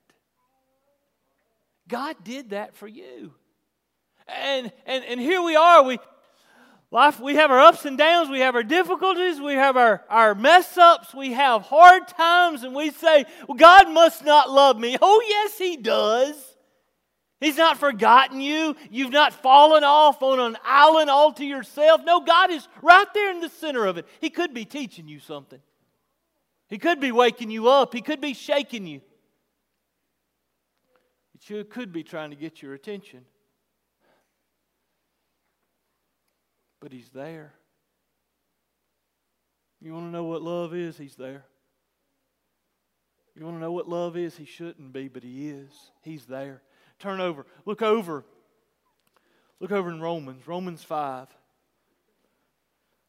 God 1.87 2.17
did 2.25 2.49
that 2.49 2.75
for 2.75 2.87
you. 2.87 3.33
And, 4.27 4.73
and, 4.85 5.05
and 5.05 5.19
here 5.19 5.41
we 5.41 5.55
are. 5.55 5.83
We, 5.83 5.99
life, 6.91 7.19
we 7.19 7.35
have 7.35 7.49
our 7.49 7.59
ups 7.59 7.85
and 7.85 7.97
downs. 7.97 8.29
We 8.29 8.41
have 8.41 8.55
our 8.55 8.63
difficulties. 8.63 9.39
We 9.39 9.53
have 9.53 9.77
our, 9.77 10.03
our 10.09 10.35
mess 10.35 10.77
ups. 10.77 11.13
We 11.13 11.33
have 11.33 11.63
hard 11.63 12.07
times. 12.07 12.63
And 12.63 12.75
we 12.75 12.91
say, 12.91 13.25
well, 13.47 13.57
God 13.57 13.89
must 13.89 14.23
not 14.23 14.51
love 14.51 14.77
me. 14.77 14.97
Oh, 15.01 15.23
yes, 15.25 15.57
He 15.57 15.77
does. 15.77 16.35
He's 17.39 17.57
not 17.57 17.79
forgotten 17.79 18.39
you. 18.39 18.75
You've 18.91 19.11
not 19.11 19.33
fallen 19.33 19.83
off 19.83 20.21
on 20.21 20.39
an 20.39 20.57
island 20.63 21.09
all 21.09 21.33
to 21.33 21.43
yourself. 21.43 22.01
No, 22.05 22.19
God 22.21 22.51
is 22.51 22.67
right 22.83 23.07
there 23.15 23.31
in 23.31 23.39
the 23.39 23.49
center 23.49 23.87
of 23.87 23.97
it. 23.97 24.05
He 24.19 24.29
could 24.29 24.53
be 24.53 24.63
teaching 24.63 25.07
you 25.07 25.19
something, 25.19 25.59
He 26.69 26.77
could 26.77 26.99
be 26.99 27.11
waking 27.11 27.49
you 27.49 27.67
up, 27.67 27.93
He 27.93 28.01
could 28.01 28.21
be 28.21 28.35
shaking 28.35 28.85
you. 28.85 29.01
He 31.39 31.63
could 31.63 31.91
be 31.91 32.03
trying 32.03 32.29
to 32.29 32.35
get 32.35 32.61
your 32.61 32.75
attention. 32.75 33.25
But 36.81 36.91
He's 36.91 37.09
there. 37.09 37.53
You 39.79 39.93
want 39.93 40.07
to 40.07 40.11
know 40.11 40.25
what 40.25 40.41
love 40.41 40.75
is? 40.75 40.97
He's 40.97 41.15
there. 41.15 41.45
You 43.35 43.45
want 43.45 43.55
to 43.55 43.61
know 43.61 43.71
what 43.71 43.87
love 43.87 44.17
is? 44.17 44.35
He 44.35 44.45
shouldn't 44.45 44.91
be, 44.91 45.07
but 45.07 45.23
He 45.23 45.49
is. 45.49 45.71
He's 46.01 46.25
there. 46.25 46.61
Turn 46.99 47.21
over. 47.21 47.45
Look 47.65 47.81
over. 47.81 48.25
Look 49.61 49.71
over 49.71 49.89
in 49.89 50.01
Romans, 50.01 50.47
Romans 50.47 50.83
5. 50.83 51.27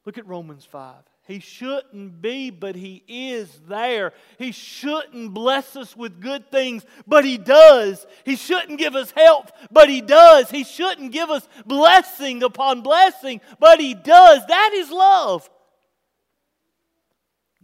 Look 0.05 0.19
at 0.19 0.27
Romans 0.27 0.65
5. 0.65 0.95
He 1.25 1.39
shouldn't 1.39 2.21
be, 2.21 2.51
but 2.51 2.75
He 2.75 3.05
is 3.07 3.61
there. 3.69 4.13
He 4.39 4.51
shouldn't 4.51 5.33
bless 5.33 5.77
us 5.77 5.97
with 5.97 6.21
good 6.21 6.51
things, 6.51 6.85
but 7.07 7.25
He 7.25 7.39
does. 7.39 8.07
He 8.25 8.35
shouldn't 8.35 8.79
give 8.79 8.97
us 8.97 9.13
help, 9.13 9.53
but 9.71 9.89
He 9.89 10.01
does. 10.01 10.51
He 10.51 10.65
shouldn't 10.65 11.13
give 11.13 11.31
us 11.31 11.49
blessing 11.65 12.43
upon 12.43 12.81
blessing, 12.81 13.41
but 13.61 13.81
He 13.81 13.95
does. 13.95 14.45
That 14.47 14.73
is 14.75 14.91
love. 14.91 15.49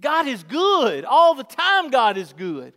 God 0.01 0.29
is 0.29 0.45
good. 0.45 1.05
All 1.05 1.35
the 1.35 1.43
time, 1.43 1.91
God 1.91 2.17
is 2.17 2.33
good. 2.33 2.75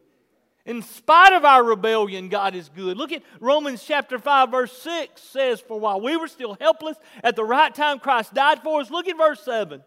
In 0.65 0.81
spite 0.81 1.33
of 1.33 1.45
our 1.45 1.63
rebellion, 1.63 2.29
God 2.29 2.55
is 2.55 2.69
good. 2.69 2.97
Look 2.97 3.11
at 3.11 3.23
Romans 3.39 3.83
chapter 3.83 4.17
5, 4.17 4.49
verse 4.49 4.75
6 4.81 5.21
says, 5.21 5.59
For 5.59 5.79
while 5.79 6.01
we 6.01 6.17
were 6.17 6.27
still 6.27 6.55
helpless, 6.59 6.97
at 7.23 7.35
the 7.35 7.43
right 7.43 7.73
time 7.73 7.99
Christ 7.99 8.33
died 8.33 8.61
for 8.61 8.79
us. 8.81 8.89
Look 8.89 9.07
at 9.07 9.17
verse 9.17 9.43
7. 9.43 9.83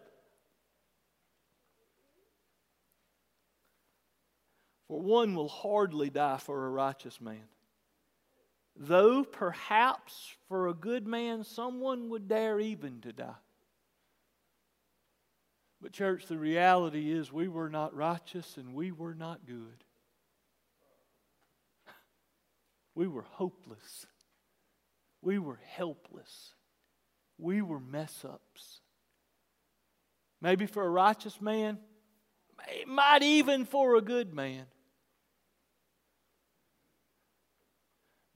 For 4.95 5.01
one 5.01 5.35
will 5.35 5.49
hardly 5.49 6.09
die 6.09 6.37
for 6.37 6.65
a 6.65 6.69
righteous 6.69 7.19
man. 7.19 7.49
Though 8.77 9.25
perhaps 9.25 10.31
for 10.47 10.69
a 10.69 10.73
good 10.73 11.05
man 11.05 11.43
someone 11.43 12.07
would 12.11 12.29
dare 12.29 12.61
even 12.61 13.01
to 13.01 13.11
die. 13.11 13.35
But, 15.81 15.91
church, 15.91 16.27
the 16.27 16.37
reality 16.37 17.11
is 17.11 17.29
we 17.29 17.49
were 17.49 17.69
not 17.69 17.93
righteous 17.93 18.55
and 18.55 18.73
we 18.73 18.93
were 18.93 19.13
not 19.13 19.45
good. 19.45 19.83
We 22.95 23.09
were 23.09 23.25
hopeless. 23.31 24.05
We 25.21 25.39
were 25.39 25.59
helpless. 25.75 26.53
We 27.37 27.61
were 27.61 27.81
mess 27.81 28.23
ups. 28.23 28.79
Maybe 30.39 30.65
for 30.65 30.85
a 30.85 30.89
righteous 30.89 31.41
man, 31.41 31.79
might 32.87 33.23
even 33.23 33.65
for 33.65 33.97
a 33.97 34.01
good 34.01 34.33
man. 34.33 34.67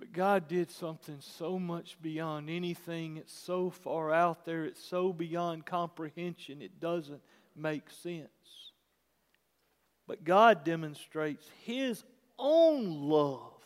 But 0.09 0.17
God 0.17 0.47
did 0.47 0.71
something 0.71 1.17
so 1.19 1.59
much 1.59 2.01
beyond 2.01 2.49
anything. 2.49 3.17
It's 3.17 3.33
so 3.33 3.69
far 3.69 4.11
out 4.11 4.43
there. 4.43 4.65
It's 4.65 4.83
so 4.83 5.13
beyond 5.13 5.67
comprehension. 5.67 6.63
It 6.63 6.79
doesn't 6.79 7.21
make 7.55 7.89
sense. 7.91 8.27
But 10.07 10.23
God 10.23 10.63
demonstrates 10.63 11.47
His 11.63 12.03
own 12.39 13.07
love 13.07 13.61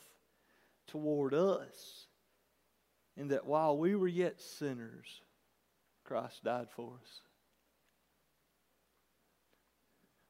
toward 0.87 1.33
us 1.33 2.07
in 3.15 3.29
that 3.29 3.45
while 3.45 3.77
we 3.77 3.95
were 3.95 4.07
yet 4.07 4.41
sinners, 4.41 5.21
Christ 6.03 6.43
died 6.43 6.67
for 6.75 6.91
us. 7.01 7.21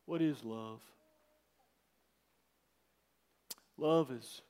What 0.06 0.22
is 0.22 0.44
love? 0.44 0.82
Love 3.78 4.12
is 4.12 4.42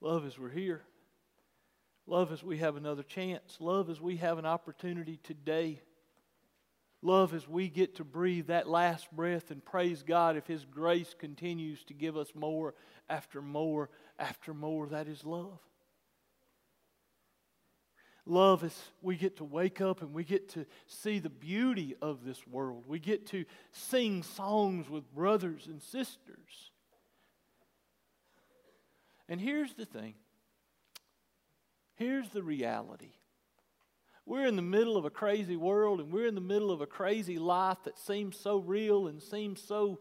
love 0.00 0.26
is 0.26 0.38
we're 0.38 0.50
here. 0.50 0.82
Love 2.06 2.32
is 2.32 2.42
we 2.42 2.58
have 2.58 2.76
another 2.76 3.02
chance. 3.02 3.56
Love 3.60 3.88
is 3.88 4.00
we 4.00 4.16
have 4.16 4.38
an 4.38 4.44
opportunity 4.44 5.18
today. 5.22 5.80
Love 7.00 7.34
is 7.34 7.48
we 7.48 7.68
get 7.68 7.96
to 7.96 8.04
breathe 8.04 8.46
that 8.46 8.68
last 8.68 9.10
breath 9.10 9.50
and 9.50 9.64
praise 9.64 10.02
God 10.02 10.36
if 10.36 10.46
His 10.46 10.64
grace 10.64 11.14
continues 11.18 11.84
to 11.84 11.94
give 11.94 12.16
us 12.16 12.28
more 12.34 12.74
after 13.08 13.42
more 13.42 13.90
after 14.18 14.54
more. 14.54 14.86
That 14.86 15.08
is 15.08 15.24
love. 15.24 15.58
Love 18.26 18.64
is 18.64 18.74
we 19.02 19.16
get 19.16 19.36
to 19.36 19.44
wake 19.44 19.82
up 19.82 20.00
and 20.00 20.14
we 20.14 20.24
get 20.24 20.48
to 20.50 20.64
see 20.86 21.18
the 21.18 21.28
beauty 21.28 21.94
of 22.00 22.24
this 22.24 22.46
world. 22.46 22.84
We 22.86 22.98
get 22.98 23.26
to 23.28 23.44
sing 23.70 24.22
songs 24.22 24.88
with 24.88 25.14
brothers 25.14 25.66
and 25.66 25.82
sisters. 25.82 26.70
And 29.28 29.40
here's 29.40 29.74
the 29.74 29.86
thing 29.86 30.14
here's 31.96 32.28
the 32.30 32.42
reality. 32.42 33.12
We're 34.26 34.46
in 34.46 34.56
the 34.56 34.62
middle 34.62 34.96
of 34.96 35.04
a 35.04 35.10
crazy 35.10 35.56
world 35.56 36.00
and 36.00 36.10
we're 36.10 36.26
in 36.26 36.34
the 36.34 36.40
middle 36.40 36.70
of 36.70 36.80
a 36.80 36.86
crazy 36.86 37.38
life 37.38 37.78
that 37.84 37.98
seems 37.98 38.38
so 38.38 38.58
real 38.58 39.06
and 39.06 39.22
seems 39.22 39.62
so 39.62 40.00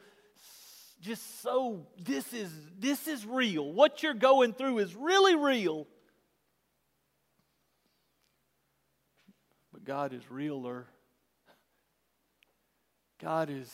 just 1.01 1.41
so 1.41 1.85
this 2.01 2.33
is 2.33 2.49
this 2.79 3.07
is 3.07 3.25
real. 3.25 3.71
What 3.71 4.01
you're 4.01 4.13
going 4.13 4.53
through 4.53 4.79
is 4.79 4.95
really 4.95 5.35
real. 5.35 5.87
But 9.73 9.83
God 9.83 10.13
is 10.13 10.21
realer. 10.31 10.87
God 13.21 13.49
is 13.49 13.69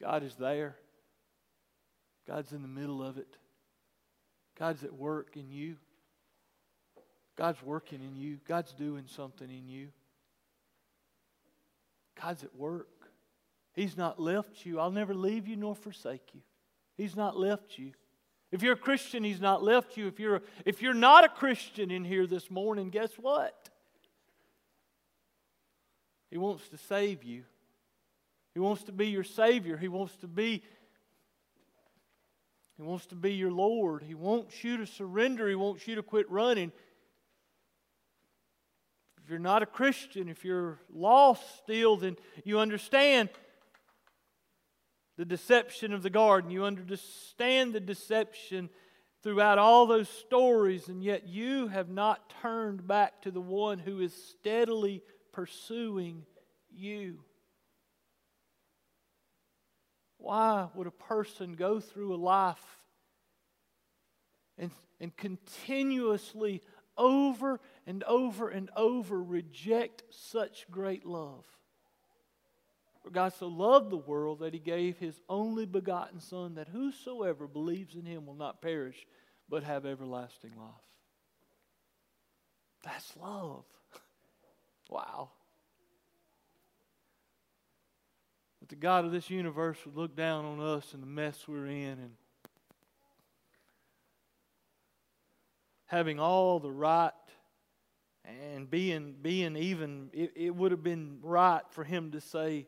God 0.00 0.22
is 0.22 0.34
there. 0.34 0.76
God's 2.26 2.52
in 2.52 2.62
the 2.62 2.68
middle 2.68 3.02
of 3.02 3.18
it. 3.18 3.36
God's 4.58 4.84
at 4.84 4.94
work 4.94 5.36
in 5.36 5.50
you. 5.50 5.76
God's 7.36 7.62
working 7.62 8.00
in 8.00 8.16
you. 8.16 8.38
God's 8.46 8.72
doing 8.72 9.04
something 9.06 9.50
in 9.50 9.68
you. 9.68 9.88
God's 12.20 12.44
at 12.44 12.54
work. 12.54 12.88
He's 13.74 13.96
not 13.96 14.20
left 14.20 14.64
you. 14.64 14.78
I'll 14.78 14.90
never 14.90 15.14
leave 15.14 15.48
you 15.48 15.56
nor 15.56 15.74
forsake 15.74 16.32
you. 16.32 16.40
He's 16.96 17.16
not 17.16 17.36
left 17.36 17.78
you. 17.78 17.92
If 18.52 18.62
you're 18.62 18.74
a 18.74 18.76
Christian, 18.76 19.24
He's 19.24 19.40
not 19.40 19.64
left 19.64 19.96
you. 19.96 20.06
If 20.06 20.20
you're, 20.20 20.42
if 20.64 20.80
you're 20.80 20.94
not 20.94 21.24
a 21.24 21.28
Christian 21.28 21.90
in 21.90 22.04
here 22.04 22.26
this 22.26 22.50
morning, 22.52 22.90
guess 22.90 23.10
what? 23.20 23.68
He 26.30 26.38
wants 26.38 26.68
to 26.68 26.78
save 26.78 27.24
you. 27.24 27.42
He 28.54 28.60
wants 28.60 28.84
to 28.84 28.92
be 28.92 29.08
your 29.08 29.24
Savior. 29.24 29.76
He 29.76 29.88
wants 29.88 30.14
to 30.18 30.28
be 30.28 30.62
He 32.76 32.82
wants 32.82 33.06
to 33.06 33.14
be 33.14 33.34
your 33.34 33.52
Lord. 33.52 34.02
He 34.02 34.14
wants 34.14 34.64
you 34.64 34.76
to 34.78 34.86
surrender. 34.86 35.48
He 35.48 35.54
wants 35.54 35.86
you 35.86 35.94
to 35.94 36.02
quit 36.02 36.30
running. 36.30 36.72
If 39.22 39.30
you're 39.30 39.38
not 39.38 39.62
a 39.62 39.66
Christian, 39.66 40.28
if 40.28 40.44
you're 40.44 40.80
lost 40.92 41.58
still, 41.58 41.96
then 41.96 42.16
you 42.44 42.58
understand 42.58 43.30
the 45.16 45.24
deception 45.24 45.92
of 45.92 46.02
the 46.02 46.10
garden. 46.10 46.50
You 46.50 46.64
understand 46.64 47.72
the 47.72 47.80
deception 47.80 48.68
throughout 49.22 49.58
all 49.58 49.86
those 49.86 50.08
stories, 50.08 50.88
and 50.88 51.02
yet 51.02 51.26
you 51.26 51.68
have 51.68 51.88
not 51.88 52.34
turned 52.42 52.86
back 52.86 53.22
to 53.22 53.30
the 53.30 53.40
one 53.40 53.78
who 53.78 54.00
is 54.00 54.12
steadily 54.12 55.02
pursuing 55.32 56.26
you. 56.70 57.20
Why 60.24 60.68
would 60.74 60.86
a 60.86 60.90
person 60.90 61.52
go 61.52 61.80
through 61.80 62.14
a 62.14 62.16
life 62.16 62.64
and, 64.56 64.70
and 64.98 65.14
continuously, 65.14 66.62
over 66.96 67.60
and 67.86 68.02
over 68.04 68.48
and 68.48 68.70
over, 68.74 69.22
reject 69.22 70.02
such 70.08 70.64
great 70.70 71.04
love? 71.04 71.44
For 73.02 73.10
God 73.10 73.34
so 73.34 73.48
loved 73.48 73.90
the 73.90 73.98
world 73.98 74.38
that 74.38 74.54
he 74.54 74.60
gave 74.60 74.96
his 74.96 75.20
only 75.28 75.66
begotten 75.66 76.20
Son, 76.20 76.54
that 76.54 76.68
whosoever 76.68 77.46
believes 77.46 77.94
in 77.94 78.06
him 78.06 78.24
will 78.24 78.32
not 78.32 78.62
perish, 78.62 79.06
but 79.50 79.62
have 79.62 79.84
everlasting 79.84 80.56
life. 80.56 80.72
That's 82.82 83.14
love. 83.18 83.66
wow. 84.88 85.32
But 88.64 88.70
the 88.70 88.76
God 88.76 89.04
of 89.04 89.12
this 89.12 89.28
universe 89.28 89.76
would 89.84 89.94
look 89.94 90.16
down 90.16 90.46
on 90.46 90.58
us 90.58 90.94
and 90.94 91.02
the 91.02 91.06
mess 91.06 91.46
we're 91.46 91.66
in 91.66 91.98
and 91.98 92.12
having 95.84 96.18
all 96.18 96.60
the 96.60 96.72
right 96.72 97.12
and 98.24 98.70
being 98.70 99.16
being 99.20 99.54
even 99.58 100.08
it, 100.14 100.32
it 100.34 100.56
would 100.56 100.70
have 100.70 100.82
been 100.82 101.18
right 101.20 101.60
for 101.72 101.84
him 101.84 102.12
to 102.12 102.22
say 102.22 102.66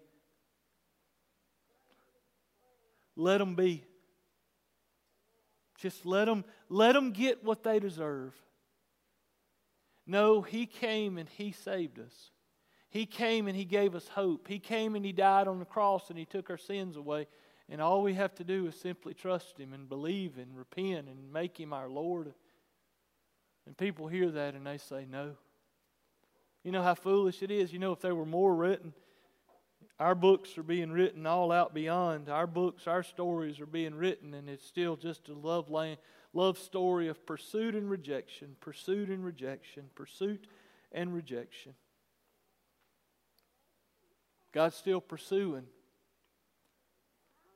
let 3.17 3.39
them 3.39 3.55
be. 3.55 3.83
Just 5.79 6.05
let 6.05 6.27
them, 6.27 6.45
let 6.69 6.93
them 6.93 7.13
get 7.13 7.43
what 7.43 7.65
they 7.65 7.81
deserve. 7.81 8.35
No, 10.07 10.43
He 10.43 10.67
came 10.67 11.17
and 11.17 11.27
He 11.27 11.53
saved 11.53 11.99
us. 11.99 12.33
He 12.97 13.05
came 13.05 13.47
and 13.47 13.55
He 13.55 13.67
gave 13.67 13.95
us 13.95 14.09
hope. 14.09 14.49
He 14.49 14.59
came 14.59 14.95
and 14.97 15.05
He 15.05 15.13
died 15.13 15.49
on 15.49 15.59
the 15.59 15.67
cross 15.67 16.09
and 16.09 16.19
He 16.19 16.25
took 16.25 16.49
our 16.49 16.57
sins 16.57 16.97
away. 16.97 17.27
And 17.69 17.83
all 17.83 18.03
we 18.03 18.15
have 18.15 18.35
to 18.37 18.45
do 18.45 18.67
is 18.69 18.75
simply 18.75 19.13
trust 19.13 19.59
Him 19.59 19.75
and 19.75 19.87
believe 19.87 20.39
and 20.39 20.57
repent 20.57 21.07
and 21.07 21.31
make 21.31 21.61
Him 21.61 21.75
our 21.75 21.91
Lord. 21.91 22.33
And 23.67 23.77
people 23.77 24.09
hear 24.09 24.31
that 24.31 24.55
and 24.55 24.67
they 24.67 24.79
say, 24.79 25.05
No. 25.07 25.33
You 26.65 26.73
know 26.73 26.83
how 26.83 26.95
foolish 26.95 27.43
it 27.43 27.51
is? 27.51 27.71
You 27.71 27.79
know, 27.79 27.93
if 27.93 28.01
there 28.01 28.15
were 28.15 28.25
more 28.25 28.55
written, 28.55 28.95
our 30.01 30.15
books 30.15 30.57
are 30.57 30.63
being 30.63 30.91
written 30.91 31.27
all 31.27 31.53
out 31.53 31.75
beyond. 31.75 32.31
Our 32.31 32.47
books, 32.47 32.87
our 32.87 33.03
stories 33.03 33.61
are 33.61 33.67
being 33.67 33.95
written, 33.95 34.33
and 34.33 34.49
it's 34.49 34.67
still 34.67 34.97
just 34.97 35.29
a 35.29 35.35
love, 35.35 35.71
land, 35.71 35.99
love 36.33 36.57
story 36.59 37.09
of 37.09 37.27
pursuit 37.27 37.75
and 37.75 37.91
rejection, 37.91 38.57
pursuit 38.61 39.11
and 39.11 39.23
rejection, 39.23 39.85
pursuit 39.95 40.47
and 40.93 41.15
rejection. 41.15 41.75
God's 44.57 44.75
still 44.75 45.03
pursuing. 45.03 45.65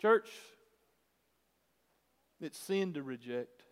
Church, 0.03 0.29
it's 2.43 2.59
sin 2.59 2.93
to 2.93 3.03
reject. 3.03 3.63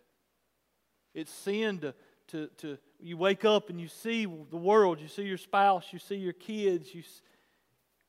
It's 1.13 1.31
sin 1.31 1.77
to, 1.77 1.93
to, 2.29 2.47
to 2.57 2.79
you 2.99 3.17
wake 3.17 3.45
up 3.45 3.69
and 3.69 3.79
you 3.79 3.87
see 3.87 4.25
the 4.25 4.57
world, 4.57 4.99
you 4.99 5.07
see 5.07 5.21
your 5.21 5.37
spouse, 5.37 5.85
you 5.91 5.99
see 5.99 6.15
your 6.15 6.33
kids, 6.33 6.95
you 6.95 7.03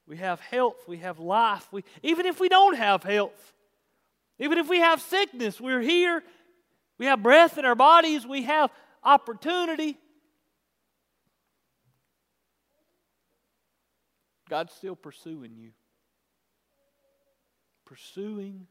we 0.09 0.17
have 0.17 0.41
health. 0.41 0.89
We 0.89 0.97
have 0.97 1.19
life. 1.19 1.69
We, 1.71 1.85
even 2.03 2.25
if 2.25 2.41
we 2.41 2.49
don't 2.49 2.79
have 2.79 3.03
health, 3.03 3.53
even 4.39 4.57
if 4.57 4.71
we 4.71 4.81
have 4.81 5.03
sickness, 5.03 5.61
we're 5.61 5.83
here. 5.83 6.23
We 6.97 7.05
have 7.05 7.23
breath 7.23 7.59
in 7.59 7.67
our 7.67 7.75
bodies. 7.75 8.27
We 8.27 8.45
have 8.45 8.71
opportunity. 9.05 9.99
God's 14.51 14.75
still 14.75 14.97
pursuing 14.97 15.55
you. 15.57 15.71
pursuing 17.91 18.69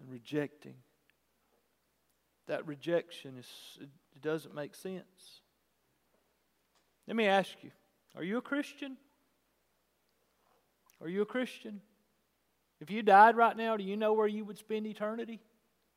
and 0.00 0.10
rejecting. 0.10 0.74
That 2.46 2.66
rejection 2.66 3.36
is 3.38 3.46
it 3.80 4.22
doesn't 4.22 4.54
make 4.54 4.74
sense. 4.74 5.42
Let 7.06 7.14
me 7.14 7.26
ask 7.26 7.50
you, 7.62 7.70
are 8.16 8.24
you 8.24 8.38
a 8.38 8.42
Christian? 8.42 8.96
Are 11.02 11.08
you 11.08 11.20
a 11.22 11.26
Christian? 11.26 11.82
If 12.80 12.90
you 12.90 13.02
died 13.02 13.36
right 13.36 13.56
now, 13.56 13.76
do 13.76 13.84
you 13.84 13.98
know 13.98 14.14
where 14.14 14.26
you 14.26 14.46
would 14.46 14.58
spend 14.58 14.86
eternity? 14.86 15.40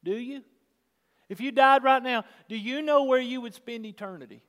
Do 0.04 0.16
you? 0.16 0.42
If 1.30 1.40
you 1.40 1.52
died 1.54 1.86
right 1.86 2.04
now, 2.04 2.26
do 2.50 2.58
you 2.58 2.82
know 2.82 3.04
where 3.04 3.22
you 3.22 3.40
would 3.40 3.54
spend 3.54 3.86
eternity? 3.86 4.44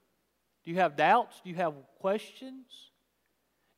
Do 0.65 0.73
you 0.73 0.79
have 0.79 0.97
doubts? 0.97 1.41
Do 1.45 1.51
you 1.51 1.57
have 1.57 1.75
questions? 2.01 2.67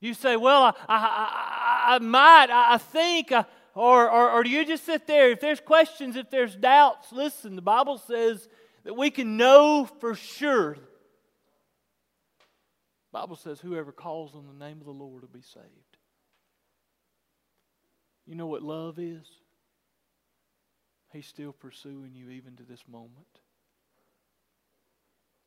You 0.01 0.15
say, 0.15 0.37
Well, 0.37 0.63
I, 0.63 0.75
I, 0.89 0.97
I, 0.97 1.95
I 1.95 1.99
might, 1.99 2.49
I 2.51 2.79
think, 2.79 3.33
I, 3.33 3.45
or, 3.75 4.11
or, 4.11 4.31
or 4.31 4.43
do 4.43 4.51
you 4.51 4.65
just 4.65 4.85
sit 4.85 5.07
there? 5.07 5.31
If 5.31 5.41
there's 5.41 5.61
questions, 5.61 6.17
if 6.17 6.31
there's 6.31 6.57
doubts, 6.57 7.13
listen, 7.13 7.57
the 7.57 7.63
Bible 7.63 7.99
says 7.99 8.49
that 8.85 8.95
we 8.95 9.11
can 9.11 9.37
know 9.37 9.89
for 10.01 10.15
sure. 10.15 10.75
The 10.75 10.81
Bible 13.13 13.37
says, 13.37 13.61
Whoever 13.61 13.93
calls 13.93 14.35
on 14.35 14.47
the 14.47 14.65
name 14.65 14.79
of 14.79 14.85
the 14.85 14.91
Lord 14.91 15.23
will 15.23 15.29
be 15.29 15.43
saved. 15.43 15.65
You 18.27 18.35
know 18.35 18.47
what 18.47 18.63
love 18.63 18.99
is? 18.99 19.27
He's 21.13 21.27
still 21.27 21.53
pursuing 21.53 22.15
you 22.15 22.31
even 22.31 22.57
to 22.57 22.63
this 22.63 22.83
moment. 22.87 23.41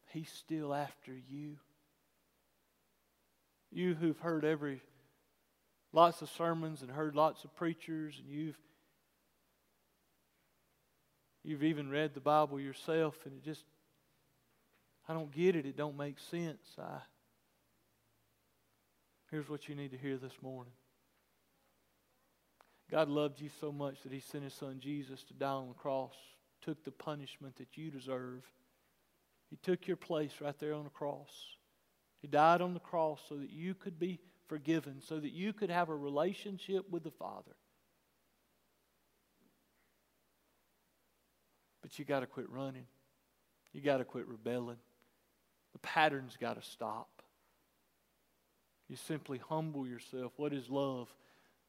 He's 0.09 0.31
still 0.31 0.73
after 0.73 1.13
you. 1.13 1.57
You 3.71 3.95
who've 3.95 4.19
heard 4.19 4.43
every 4.43 4.81
lots 5.93 6.21
of 6.21 6.29
sermons 6.29 6.81
and 6.81 6.91
heard 6.91 7.15
lots 7.15 7.43
of 7.43 7.55
preachers 7.55 8.19
and 8.19 8.29
you've 8.29 8.57
you've 11.43 11.63
even 11.63 11.89
read 11.89 12.13
the 12.13 12.19
Bible 12.19 12.59
yourself 12.59 13.15
and 13.25 13.33
it 13.33 13.43
just 13.43 13.63
I 15.07 15.13
don't 15.13 15.31
get 15.31 15.55
it, 15.55 15.65
it 15.65 15.75
don't 15.75 15.97
make 15.97 16.19
sense. 16.19 16.61
I 16.77 16.99
Here's 19.31 19.49
what 19.49 19.69
you 19.69 19.75
need 19.75 19.91
to 19.91 19.97
hear 19.97 20.17
this 20.17 20.41
morning. 20.41 20.73
God 22.91 23.07
loved 23.07 23.39
you 23.39 23.49
so 23.61 23.71
much 23.71 24.01
that 24.03 24.11
He 24.11 24.19
sent 24.19 24.43
His 24.43 24.53
Son 24.53 24.81
Jesus 24.81 25.23
to 25.23 25.33
die 25.33 25.47
on 25.47 25.69
the 25.69 25.73
cross, 25.73 26.13
took 26.61 26.83
the 26.83 26.91
punishment 26.91 27.55
that 27.55 27.77
you 27.77 27.89
deserve. 27.89 28.43
He 29.49 29.55
took 29.55 29.87
your 29.87 29.95
place 29.95 30.33
right 30.41 30.57
there 30.59 30.73
on 30.73 30.83
the 30.83 30.89
cross. 30.89 31.29
He 32.21 32.27
died 32.27 32.61
on 32.61 32.73
the 32.73 32.79
cross 32.79 33.19
so 33.27 33.35
that 33.35 33.49
you 33.49 33.73
could 33.73 33.99
be 33.99 34.19
forgiven, 34.47 35.01
so 35.01 35.19
that 35.19 35.31
you 35.31 35.53
could 35.53 35.69
have 35.69 35.89
a 35.89 35.95
relationship 35.95 36.89
with 36.89 37.03
the 37.03 37.11
Father. 37.11 37.55
But 41.81 41.97
you 41.97 42.05
got 42.05 42.19
to 42.19 42.27
quit 42.27 42.49
running. 42.49 42.85
You 43.73 43.81
got 43.81 43.97
to 43.97 44.05
quit 44.05 44.27
rebelling. 44.27 44.77
The 45.73 45.79
pattern's 45.79 46.37
got 46.37 46.61
to 46.61 46.69
stop. 46.69 47.21
You 48.87 48.97
simply 48.97 49.39
humble 49.49 49.87
yourself. 49.87 50.33
What 50.35 50.53
is 50.53 50.69
love? 50.69 51.07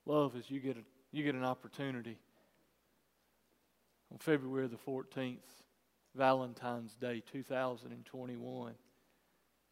Love 0.05 0.35
is 0.37 0.51
you 0.51 0.61
get 0.61 0.77
a 0.77 0.83
you 1.13 1.23
get 1.23 1.35
an 1.35 1.45
opportunity 1.45 2.19
on 4.11 4.19
February 4.19 4.67
the 4.67 4.77
14th, 4.77 5.37
Valentine's 6.15 6.95
Day 6.97 7.23
2021, 7.33 8.73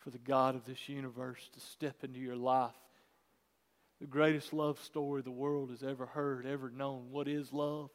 for 0.01 0.11
the 0.11 0.19
God 0.19 0.55
of 0.55 0.65
this 0.65 0.89
universe 0.89 1.49
to 1.55 1.61
step 1.61 2.03
into 2.03 2.19
your 2.19 2.37
life. 2.37 2.75
The 4.01 4.07
greatest 4.07 4.53
love 4.53 4.81
story 4.81 5.23
the 5.23 5.31
world 5.31 5.71
has 5.71 5.83
ever 5.83 6.07
heard, 6.07 6.47
ever 6.47 6.71
known. 6.71 7.11
What 7.11 7.29
is 7.29 7.53
love? 7.53 7.91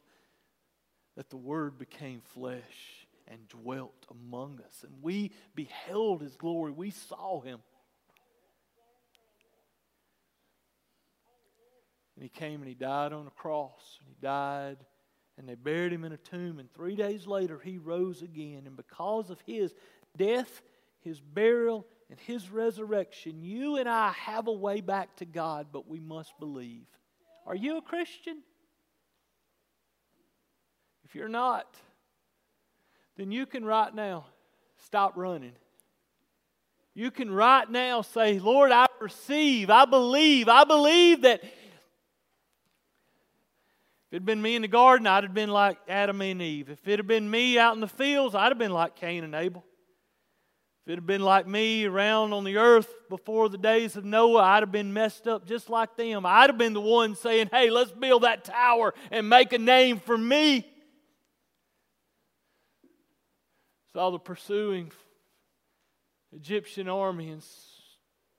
That 1.17 1.29
the 1.29 1.37
Word 1.37 1.79
became 1.79 2.21
flesh 2.33 3.07
and 3.27 3.47
dwelt 3.47 4.05
among 4.11 4.59
us. 4.63 4.83
And 4.83 5.01
we 5.01 5.31
beheld 5.55 6.21
His 6.21 6.35
glory. 6.35 6.71
We 6.71 6.91
saw 6.91 7.41
Him. 7.41 7.59
And 12.15 12.23
he 12.23 12.29
came 12.29 12.61
and 12.61 12.69
he 12.69 12.75
died 12.75 13.11
on 13.11 13.27
a 13.27 13.31
cross. 13.31 13.99
And 13.99 14.07
he 14.07 14.15
died 14.21 14.77
and 15.37 15.49
they 15.49 15.55
buried 15.55 15.91
him 15.91 16.05
in 16.05 16.13
a 16.13 16.17
tomb. 16.17 16.59
And 16.59 16.71
three 16.73 16.95
days 16.95 17.27
later, 17.27 17.59
he 17.59 17.77
rose 17.77 18.21
again. 18.21 18.63
And 18.65 18.77
because 18.77 19.29
of 19.29 19.41
his 19.41 19.73
death, 20.15 20.61
his 21.05 21.21
burial, 21.21 21.87
and 22.09 22.19
his 22.19 22.49
resurrection, 22.49 23.41
you 23.41 23.77
and 23.77 23.87
I 23.87 24.11
have 24.11 24.47
a 24.47 24.51
way 24.51 24.81
back 24.81 25.15
to 25.17 25.25
God, 25.25 25.67
but 25.71 25.87
we 25.87 25.99
must 25.99 26.37
believe. 26.39 26.85
Are 27.47 27.55
you 27.55 27.77
a 27.77 27.81
Christian? 27.81 28.41
If 31.05 31.15
you're 31.15 31.29
not, 31.29 31.73
then 33.15 33.31
you 33.31 33.45
can 33.45 33.63
right 33.63 33.93
now 33.93 34.25
stop 34.83 35.13
running. 35.15 35.53
You 36.93 37.11
can 37.11 37.31
right 37.31 37.69
now 37.69 38.01
say, 38.01 38.39
Lord, 38.39 38.71
I 38.71 38.87
receive, 38.99 39.69
I 39.69 39.85
believe, 39.85 40.49
I 40.49 40.63
believe 40.63 41.21
that 41.21 41.43
If 44.07 44.13
it 44.13 44.15
had 44.17 44.25
been 44.25 44.41
me 44.41 44.55
in 44.55 44.61
the 44.61 44.67
garden, 44.67 45.07
I'd 45.07 45.23
have 45.23 45.33
been 45.33 45.49
like 45.49 45.77
Adam 45.87 46.21
and 46.21 46.41
Eve. 46.41 46.69
If 46.69 46.87
it 46.87 46.99
had 46.99 47.07
been 47.07 47.29
me 47.29 47.57
out 47.57 47.73
in 47.73 47.81
the 47.81 47.87
fields, 47.87 48.35
I'd 48.35 48.49
have 48.49 48.57
been 48.57 48.71
like 48.71 48.95
Cain 48.95 49.23
and 49.23 49.33
Abel. 49.33 49.63
If 50.85 50.91
it 50.91 50.95
had 50.95 51.07
been 51.07 51.21
like 51.21 51.47
me 51.47 51.85
around 51.85 52.31
on 52.33 52.43
the 52.43 52.57
earth 52.57 52.87
before 53.09 53.49
the 53.49 53.57
days 53.57 53.95
of 53.95 54.05
Noah, 54.05 54.43
I'd 54.43 54.61
have 54.61 54.71
been 54.71 54.93
messed 54.93 55.27
up 55.27 55.47
just 55.47 55.67
like 55.67 55.97
them. 55.97 56.27
I'd 56.27 56.51
have 56.51 56.59
been 56.59 56.73
the 56.73 56.81
one 56.81 57.15
saying, 57.15 57.49
hey, 57.51 57.71
let's 57.71 57.91
build 57.91 58.21
that 58.21 58.43
tower 58.43 58.93
and 59.09 59.27
make 59.27 59.51
a 59.51 59.57
name 59.57 59.99
for 59.99 60.15
me. 60.15 60.63
Saw 63.93 64.11
the 64.11 64.19
pursuing 64.19 64.91
Egyptian 66.31 66.87
army 66.87 67.31
and 67.31 67.43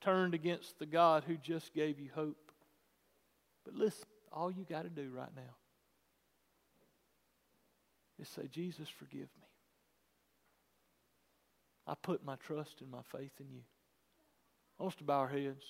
turned 0.01 0.35
against 0.35 0.79
the 0.79 0.87
God 0.87 1.25
who 1.27 1.37
just 1.37 1.75
gave 1.75 1.99
you 1.99 2.11
hope. 2.15 2.53
But 3.65 3.75
listen, 3.75 4.07
all 4.31 4.53
you 4.53 4.65
got 4.65 4.83
to 4.83 4.89
do 4.89 5.11
right 5.13 5.35
now 5.35 5.57
is 8.21 8.29
say, 8.29 8.47
Jesus, 8.49 8.89
forgive 8.89 9.23
me. 9.41 9.49
I 11.87 11.95
put 11.95 12.25
my 12.25 12.37
trust 12.37 12.81
and 12.81 12.91
my 12.91 13.03
faith 13.13 13.33
in 13.39 13.47
you. 13.51 13.63
I 14.79 14.83
want 14.83 14.95
us 14.95 14.99
to 14.99 15.05
bow 15.05 15.21
our 15.21 15.29
heads. 15.29 15.65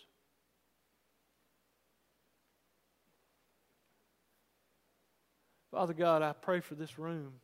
Father 5.70 5.92
God, 5.92 6.22
I 6.22 6.32
pray 6.32 6.60
for 6.60 6.74
this 6.74 6.98
room. 6.98 7.34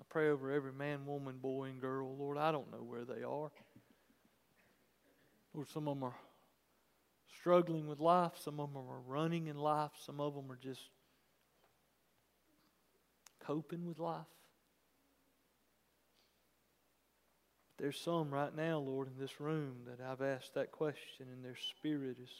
I 0.00 0.04
pray 0.08 0.28
over 0.28 0.50
every 0.50 0.72
man, 0.72 1.06
woman, 1.06 1.36
boy, 1.40 1.66
and 1.66 1.80
girl. 1.80 2.14
Lord, 2.18 2.36
I 2.36 2.50
don't 2.50 2.70
know 2.72 2.82
where 2.82 3.04
they 3.04 3.22
are. 3.22 3.50
Lord, 5.54 5.68
some 5.72 5.88
of 5.88 5.94
them 5.94 6.04
are 6.04 6.16
struggling 7.38 7.86
with 7.86 8.00
life. 8.00 8.32
Some 8.42 8.60
of 8.60 8.72
them 8.72 8.82
are 8.90 9.00
running 9.06 9.46
in 9.46 9.56
life. 9.56 9.92
Some 10.04 10.20
of 10.20 10.34
them 10.34 10.50
are 10.50 10.58
just 10.60 10.82
coping 13.46 13.86
with 13.86 13.98
life. 13.98 14.26
There's 17.78 17.98
some 17.98 18.30
right 18.30 18.54
now, 18.54 18.78
Lord, 18.78 19.08
in 19.08 19.20
this 19.20 19.40
room 19.40 19.74
that 19.86 20.04
I've 20.04 20.22
asked 20.22 20.54
that 20.54 20.72
question, 20.72 21.26
and 21.32 21.44
their 21.44 21.56
spirit 21.56 22.16
is. 22.22 22.30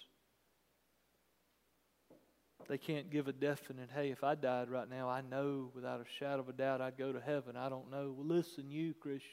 They 2.68 2.78
can't 2.78 3.10
give 3.10 3.28
a 3.28 3.32
definite, 3.32 3.90
hey, 3.94 4.10
if 4.10 4.24
I 4.24 4.34
died 4.34 4.70
right 4.70 4.90
now, 4.90 5.08
I 5.08 5.20
know 5.20 5.70
without 5.74 6.00
a 6.00 6.18
shadow 6.18 6.40
of 6.40 6.48
a 6.48 6.52
doubt 6.52 6.80
I'd 6.80 6.98
go 6.98 7.12
to 7.12 7.20
heaven. 7.20 7.56
I 7.56 7.68
don't 7.68 7.92
know. 7.92 8.12
Well, 8.16 8.26
listen, 8.26 8.70
you, 8.70 8.92
Christian, 8.94 9.30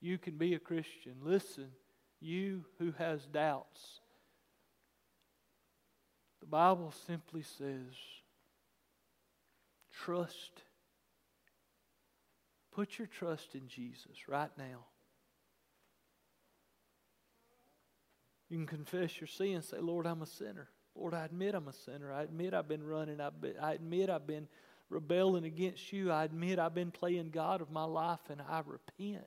you 0.00 0.16
can 0.16 0.38
be 0.38 0.54
a 0.54 0.58
Christian. 0.58 1.16
Listen, 1.22 1.66
you 2.20 2.64
who 2.78 2.92
has 2.92 3.26
doubts. 3.26 4.00
The 6.40 6.46
Bible 6.46 6.94
simply 7.06 7.42
says, 7.42 7.92
trust 9.92 10.62
Put 12.72 12.98
your 12.98 13.08
trust 13.08 13.54
in 13.54 13.66
Jesus 13.68 14.28
right 14.28 14.50
now. 14.56 14.86
You 18.50 18.58
can 18.58 18.66
confess 18.66 19.20
your 19.20 19.28
sin. 19.28 19.54
and 19.54 19.64
Say, 19.64 19.78
Lord, 19.78 20.06
I'm 20.06 20.22
a 20.22 20.26
sinner. 20.26 20.68
Lord, 20.96 21.14
I 21.14 21.24
admit 21.24 21.54
I'm 21.54 21.68
a 21.68 21.72
sinner. 21.72 22.12
I 22.12 22.22
admit 22.22 22.52
I've 22.52 22.68
been 22.68 22.84
running. 22.84 23.20
I 23.20 23.30
I 23.62 23.72
admit 23.72 24.10
I've 24.10 24.26
been 24.26 24.48
rebelling 24.90 25.44
against 25.44 25.92
you. 25.92 26.10
I 26.10 26.24
admit 26.24 26.58
I've 26.58 26.74
been 26.74 26.90
playing 26.90 27.30
God 27.30 27.62
of 27.62 27.70
my 27.70 27.84
life, 27.84 28.18
and 28.28 28.42
I 28.42 28.62
repent. 28.66 29.24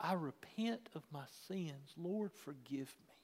I 0.00 0.12
repent 0.12 0.88
of 0.94 1.02
my 1.12 1.24
sins. 1.48 1.94
Lord, 1.96 2.32
forgive 2.32 2.94
me. 3.08 3.16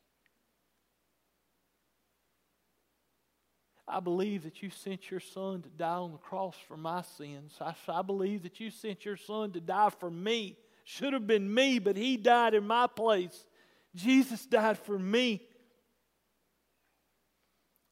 I 3.86 4.00
believe 4.00 4.44
that 4.44 4.62
you 4.62 4.70
sent 4.70 5.10
your 5.10 5.20
son 5.20 5.62
to 5.62 5.68
die 5.68 5.88
on 5.94 6.12
the 6.12 6.18
cross 6.18 6.56
for 6.66 6.76
my 6.76 7.02
sins. 7.02 7.56
I, 7.60 7.74
I 7.88 8.02
believe 8.02 8.42
that 8.44 8.58
you 8.58 8.70
sent 8.70 9.04
your 9.04 9.16
son 9.16 9.52
to 9.52 9.60
die 9.60 9.90
for 9.90 10.10
me. 10.10 10.56
Should 10.84 11.12
have 11.12 11.26
been 11.26 11.52
me, 11.52 11.78
but 11.78 11.96
he 11.96 12.16
died 12.16 12.54
in 12.54 12.66
my 12.66 12.86
place. 12.86 13.46
Jesus 13.94 14.46
died 14.46 14.78
for 14.78 14.98
me. 14.98 15.42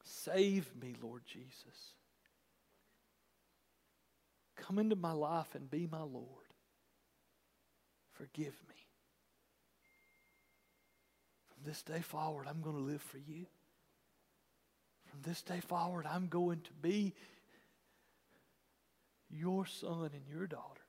Save 0.03 0.69
me, 0.81 0.95
Lord 1.01 1.23
Jesus. 1.25 1.93
Come 4.55 4.79
into 4.79 4.95
my 4.95 5.11
life 5.11 5.55
and 5.55 5.69
be 5.69 5.87
my 5.91 6.01
Lord. 6.01 6.25
Forgive 8.13 8.53
me. 8.69 8.75
From 11.49 11.63
this 11.65 11.81
day 11.81 12.01
forward, 12.01 12.45
I'm 12.47 12.61
going 12.61 12.75
to 12.75 12.81
live 12.83 13.01
for 13.01 13.17
you. 13.17 13.45
From 15.09 15.21
this 15.23 15.41
day 15.41 15.59
forward, 15.59 16.05
I'm 16.09 16.27
going 16.27 16.61
to 16.61 16.73
be 16.81 17.13
your 19.29 19.65
son 19.65 20.11
and 20.13 20.27
your 20.29 20.47
daughter. 20.47 20.81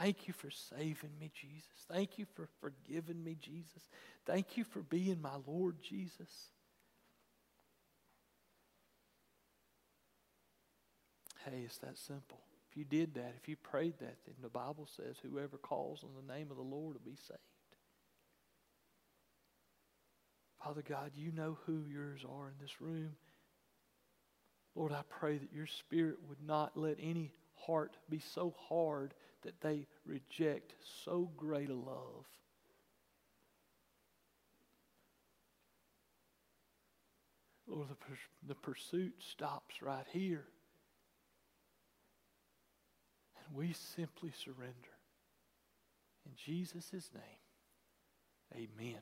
Thank 0.00 0.26
you 0.28 0.32
for 0.32 0.50
saving 0.50 1.10
me, 1.20 1.30
Jesus. 1.38 1.84
Thank 1.92 2.18
you 2.18 2.24
for 2.34 2.48
forgiving 2.62 3.22
me, 3.22 3.36
Jesus. 3.38 3.82
Thank 4.24 4.56
you 4.56 4.64
for 4.64 4.80
being 4.80 5.20
my 5.20 5.36
Lord, 5.46 5.76
Jesus. 5.82 6.30
Hey, 11.44 11.62
it's 11.66 11.76
that 11.78 11.98
simple. 11.98 12.40
If 12.70 12.78
you 12.78 12.84
did 12.84 13.14
that, 13.14 13.34
if 13.42 13.46
you 13.46 13.56
prayed 13.56 13.98
that, 13.98 14.16
then 14.24 14.36
the 14.40 14.48
Bible 14.48 14.88
says 14.96 15.16
whoever 15.22 15.58
calls 15.58 16.02
on 16.02 16.10
the 16.14 16.32
name 16.32 16.50
of 16.50 16.56
the 16.56 16.62
Lord 16.62 16.94
will 16.94 17.02
be 17.04 17.16
saved. 17.16 17.38
Father 20.64 20.82
God, 20.88 21.10
you 21.14 21.30
know 21.30 21.58
who 21.66 21.84
yours 21.92 22.24
are 22.24 22.48
in 22.48 22.54
this 22.58 22.80
room. 22.80 23.16
Lord, 24.74 24.92
I 24.92 25.02
pray 25.10 25.36
that 25.36 25.52
your 25.52 25.66
spirit 25.66 26.16
would 26.26 26.42
not 26.46 26.74
let 26.74 26.96
any 27.02 27.32
heart 27.66 27.98
be 28.08 28.20
so 28.20 28.54
hard 28.68 29.12
that 29.42 29.60
they 29.60 29.86
reject 30.04 30.74
so 31.04 31.30
great 31.36 31.70
a 31.70 31.74
love. 31.74 32.26
Lord, 37.66 37.88
the, 37.88 37.96
the 38.48 38.54
pursuit 38.54 39.14
stops 39.20 39.80
right 39.80 40.06
here. 40.12 40.44
And 43.46 43.56
we 43.56 43.72
simply 43.72 44.32
surrender. 44.44 44.74
In 46.26 46.32
Jesus' 46.36 47.10
name, 47.14 48.66
amen. 48.78 49.00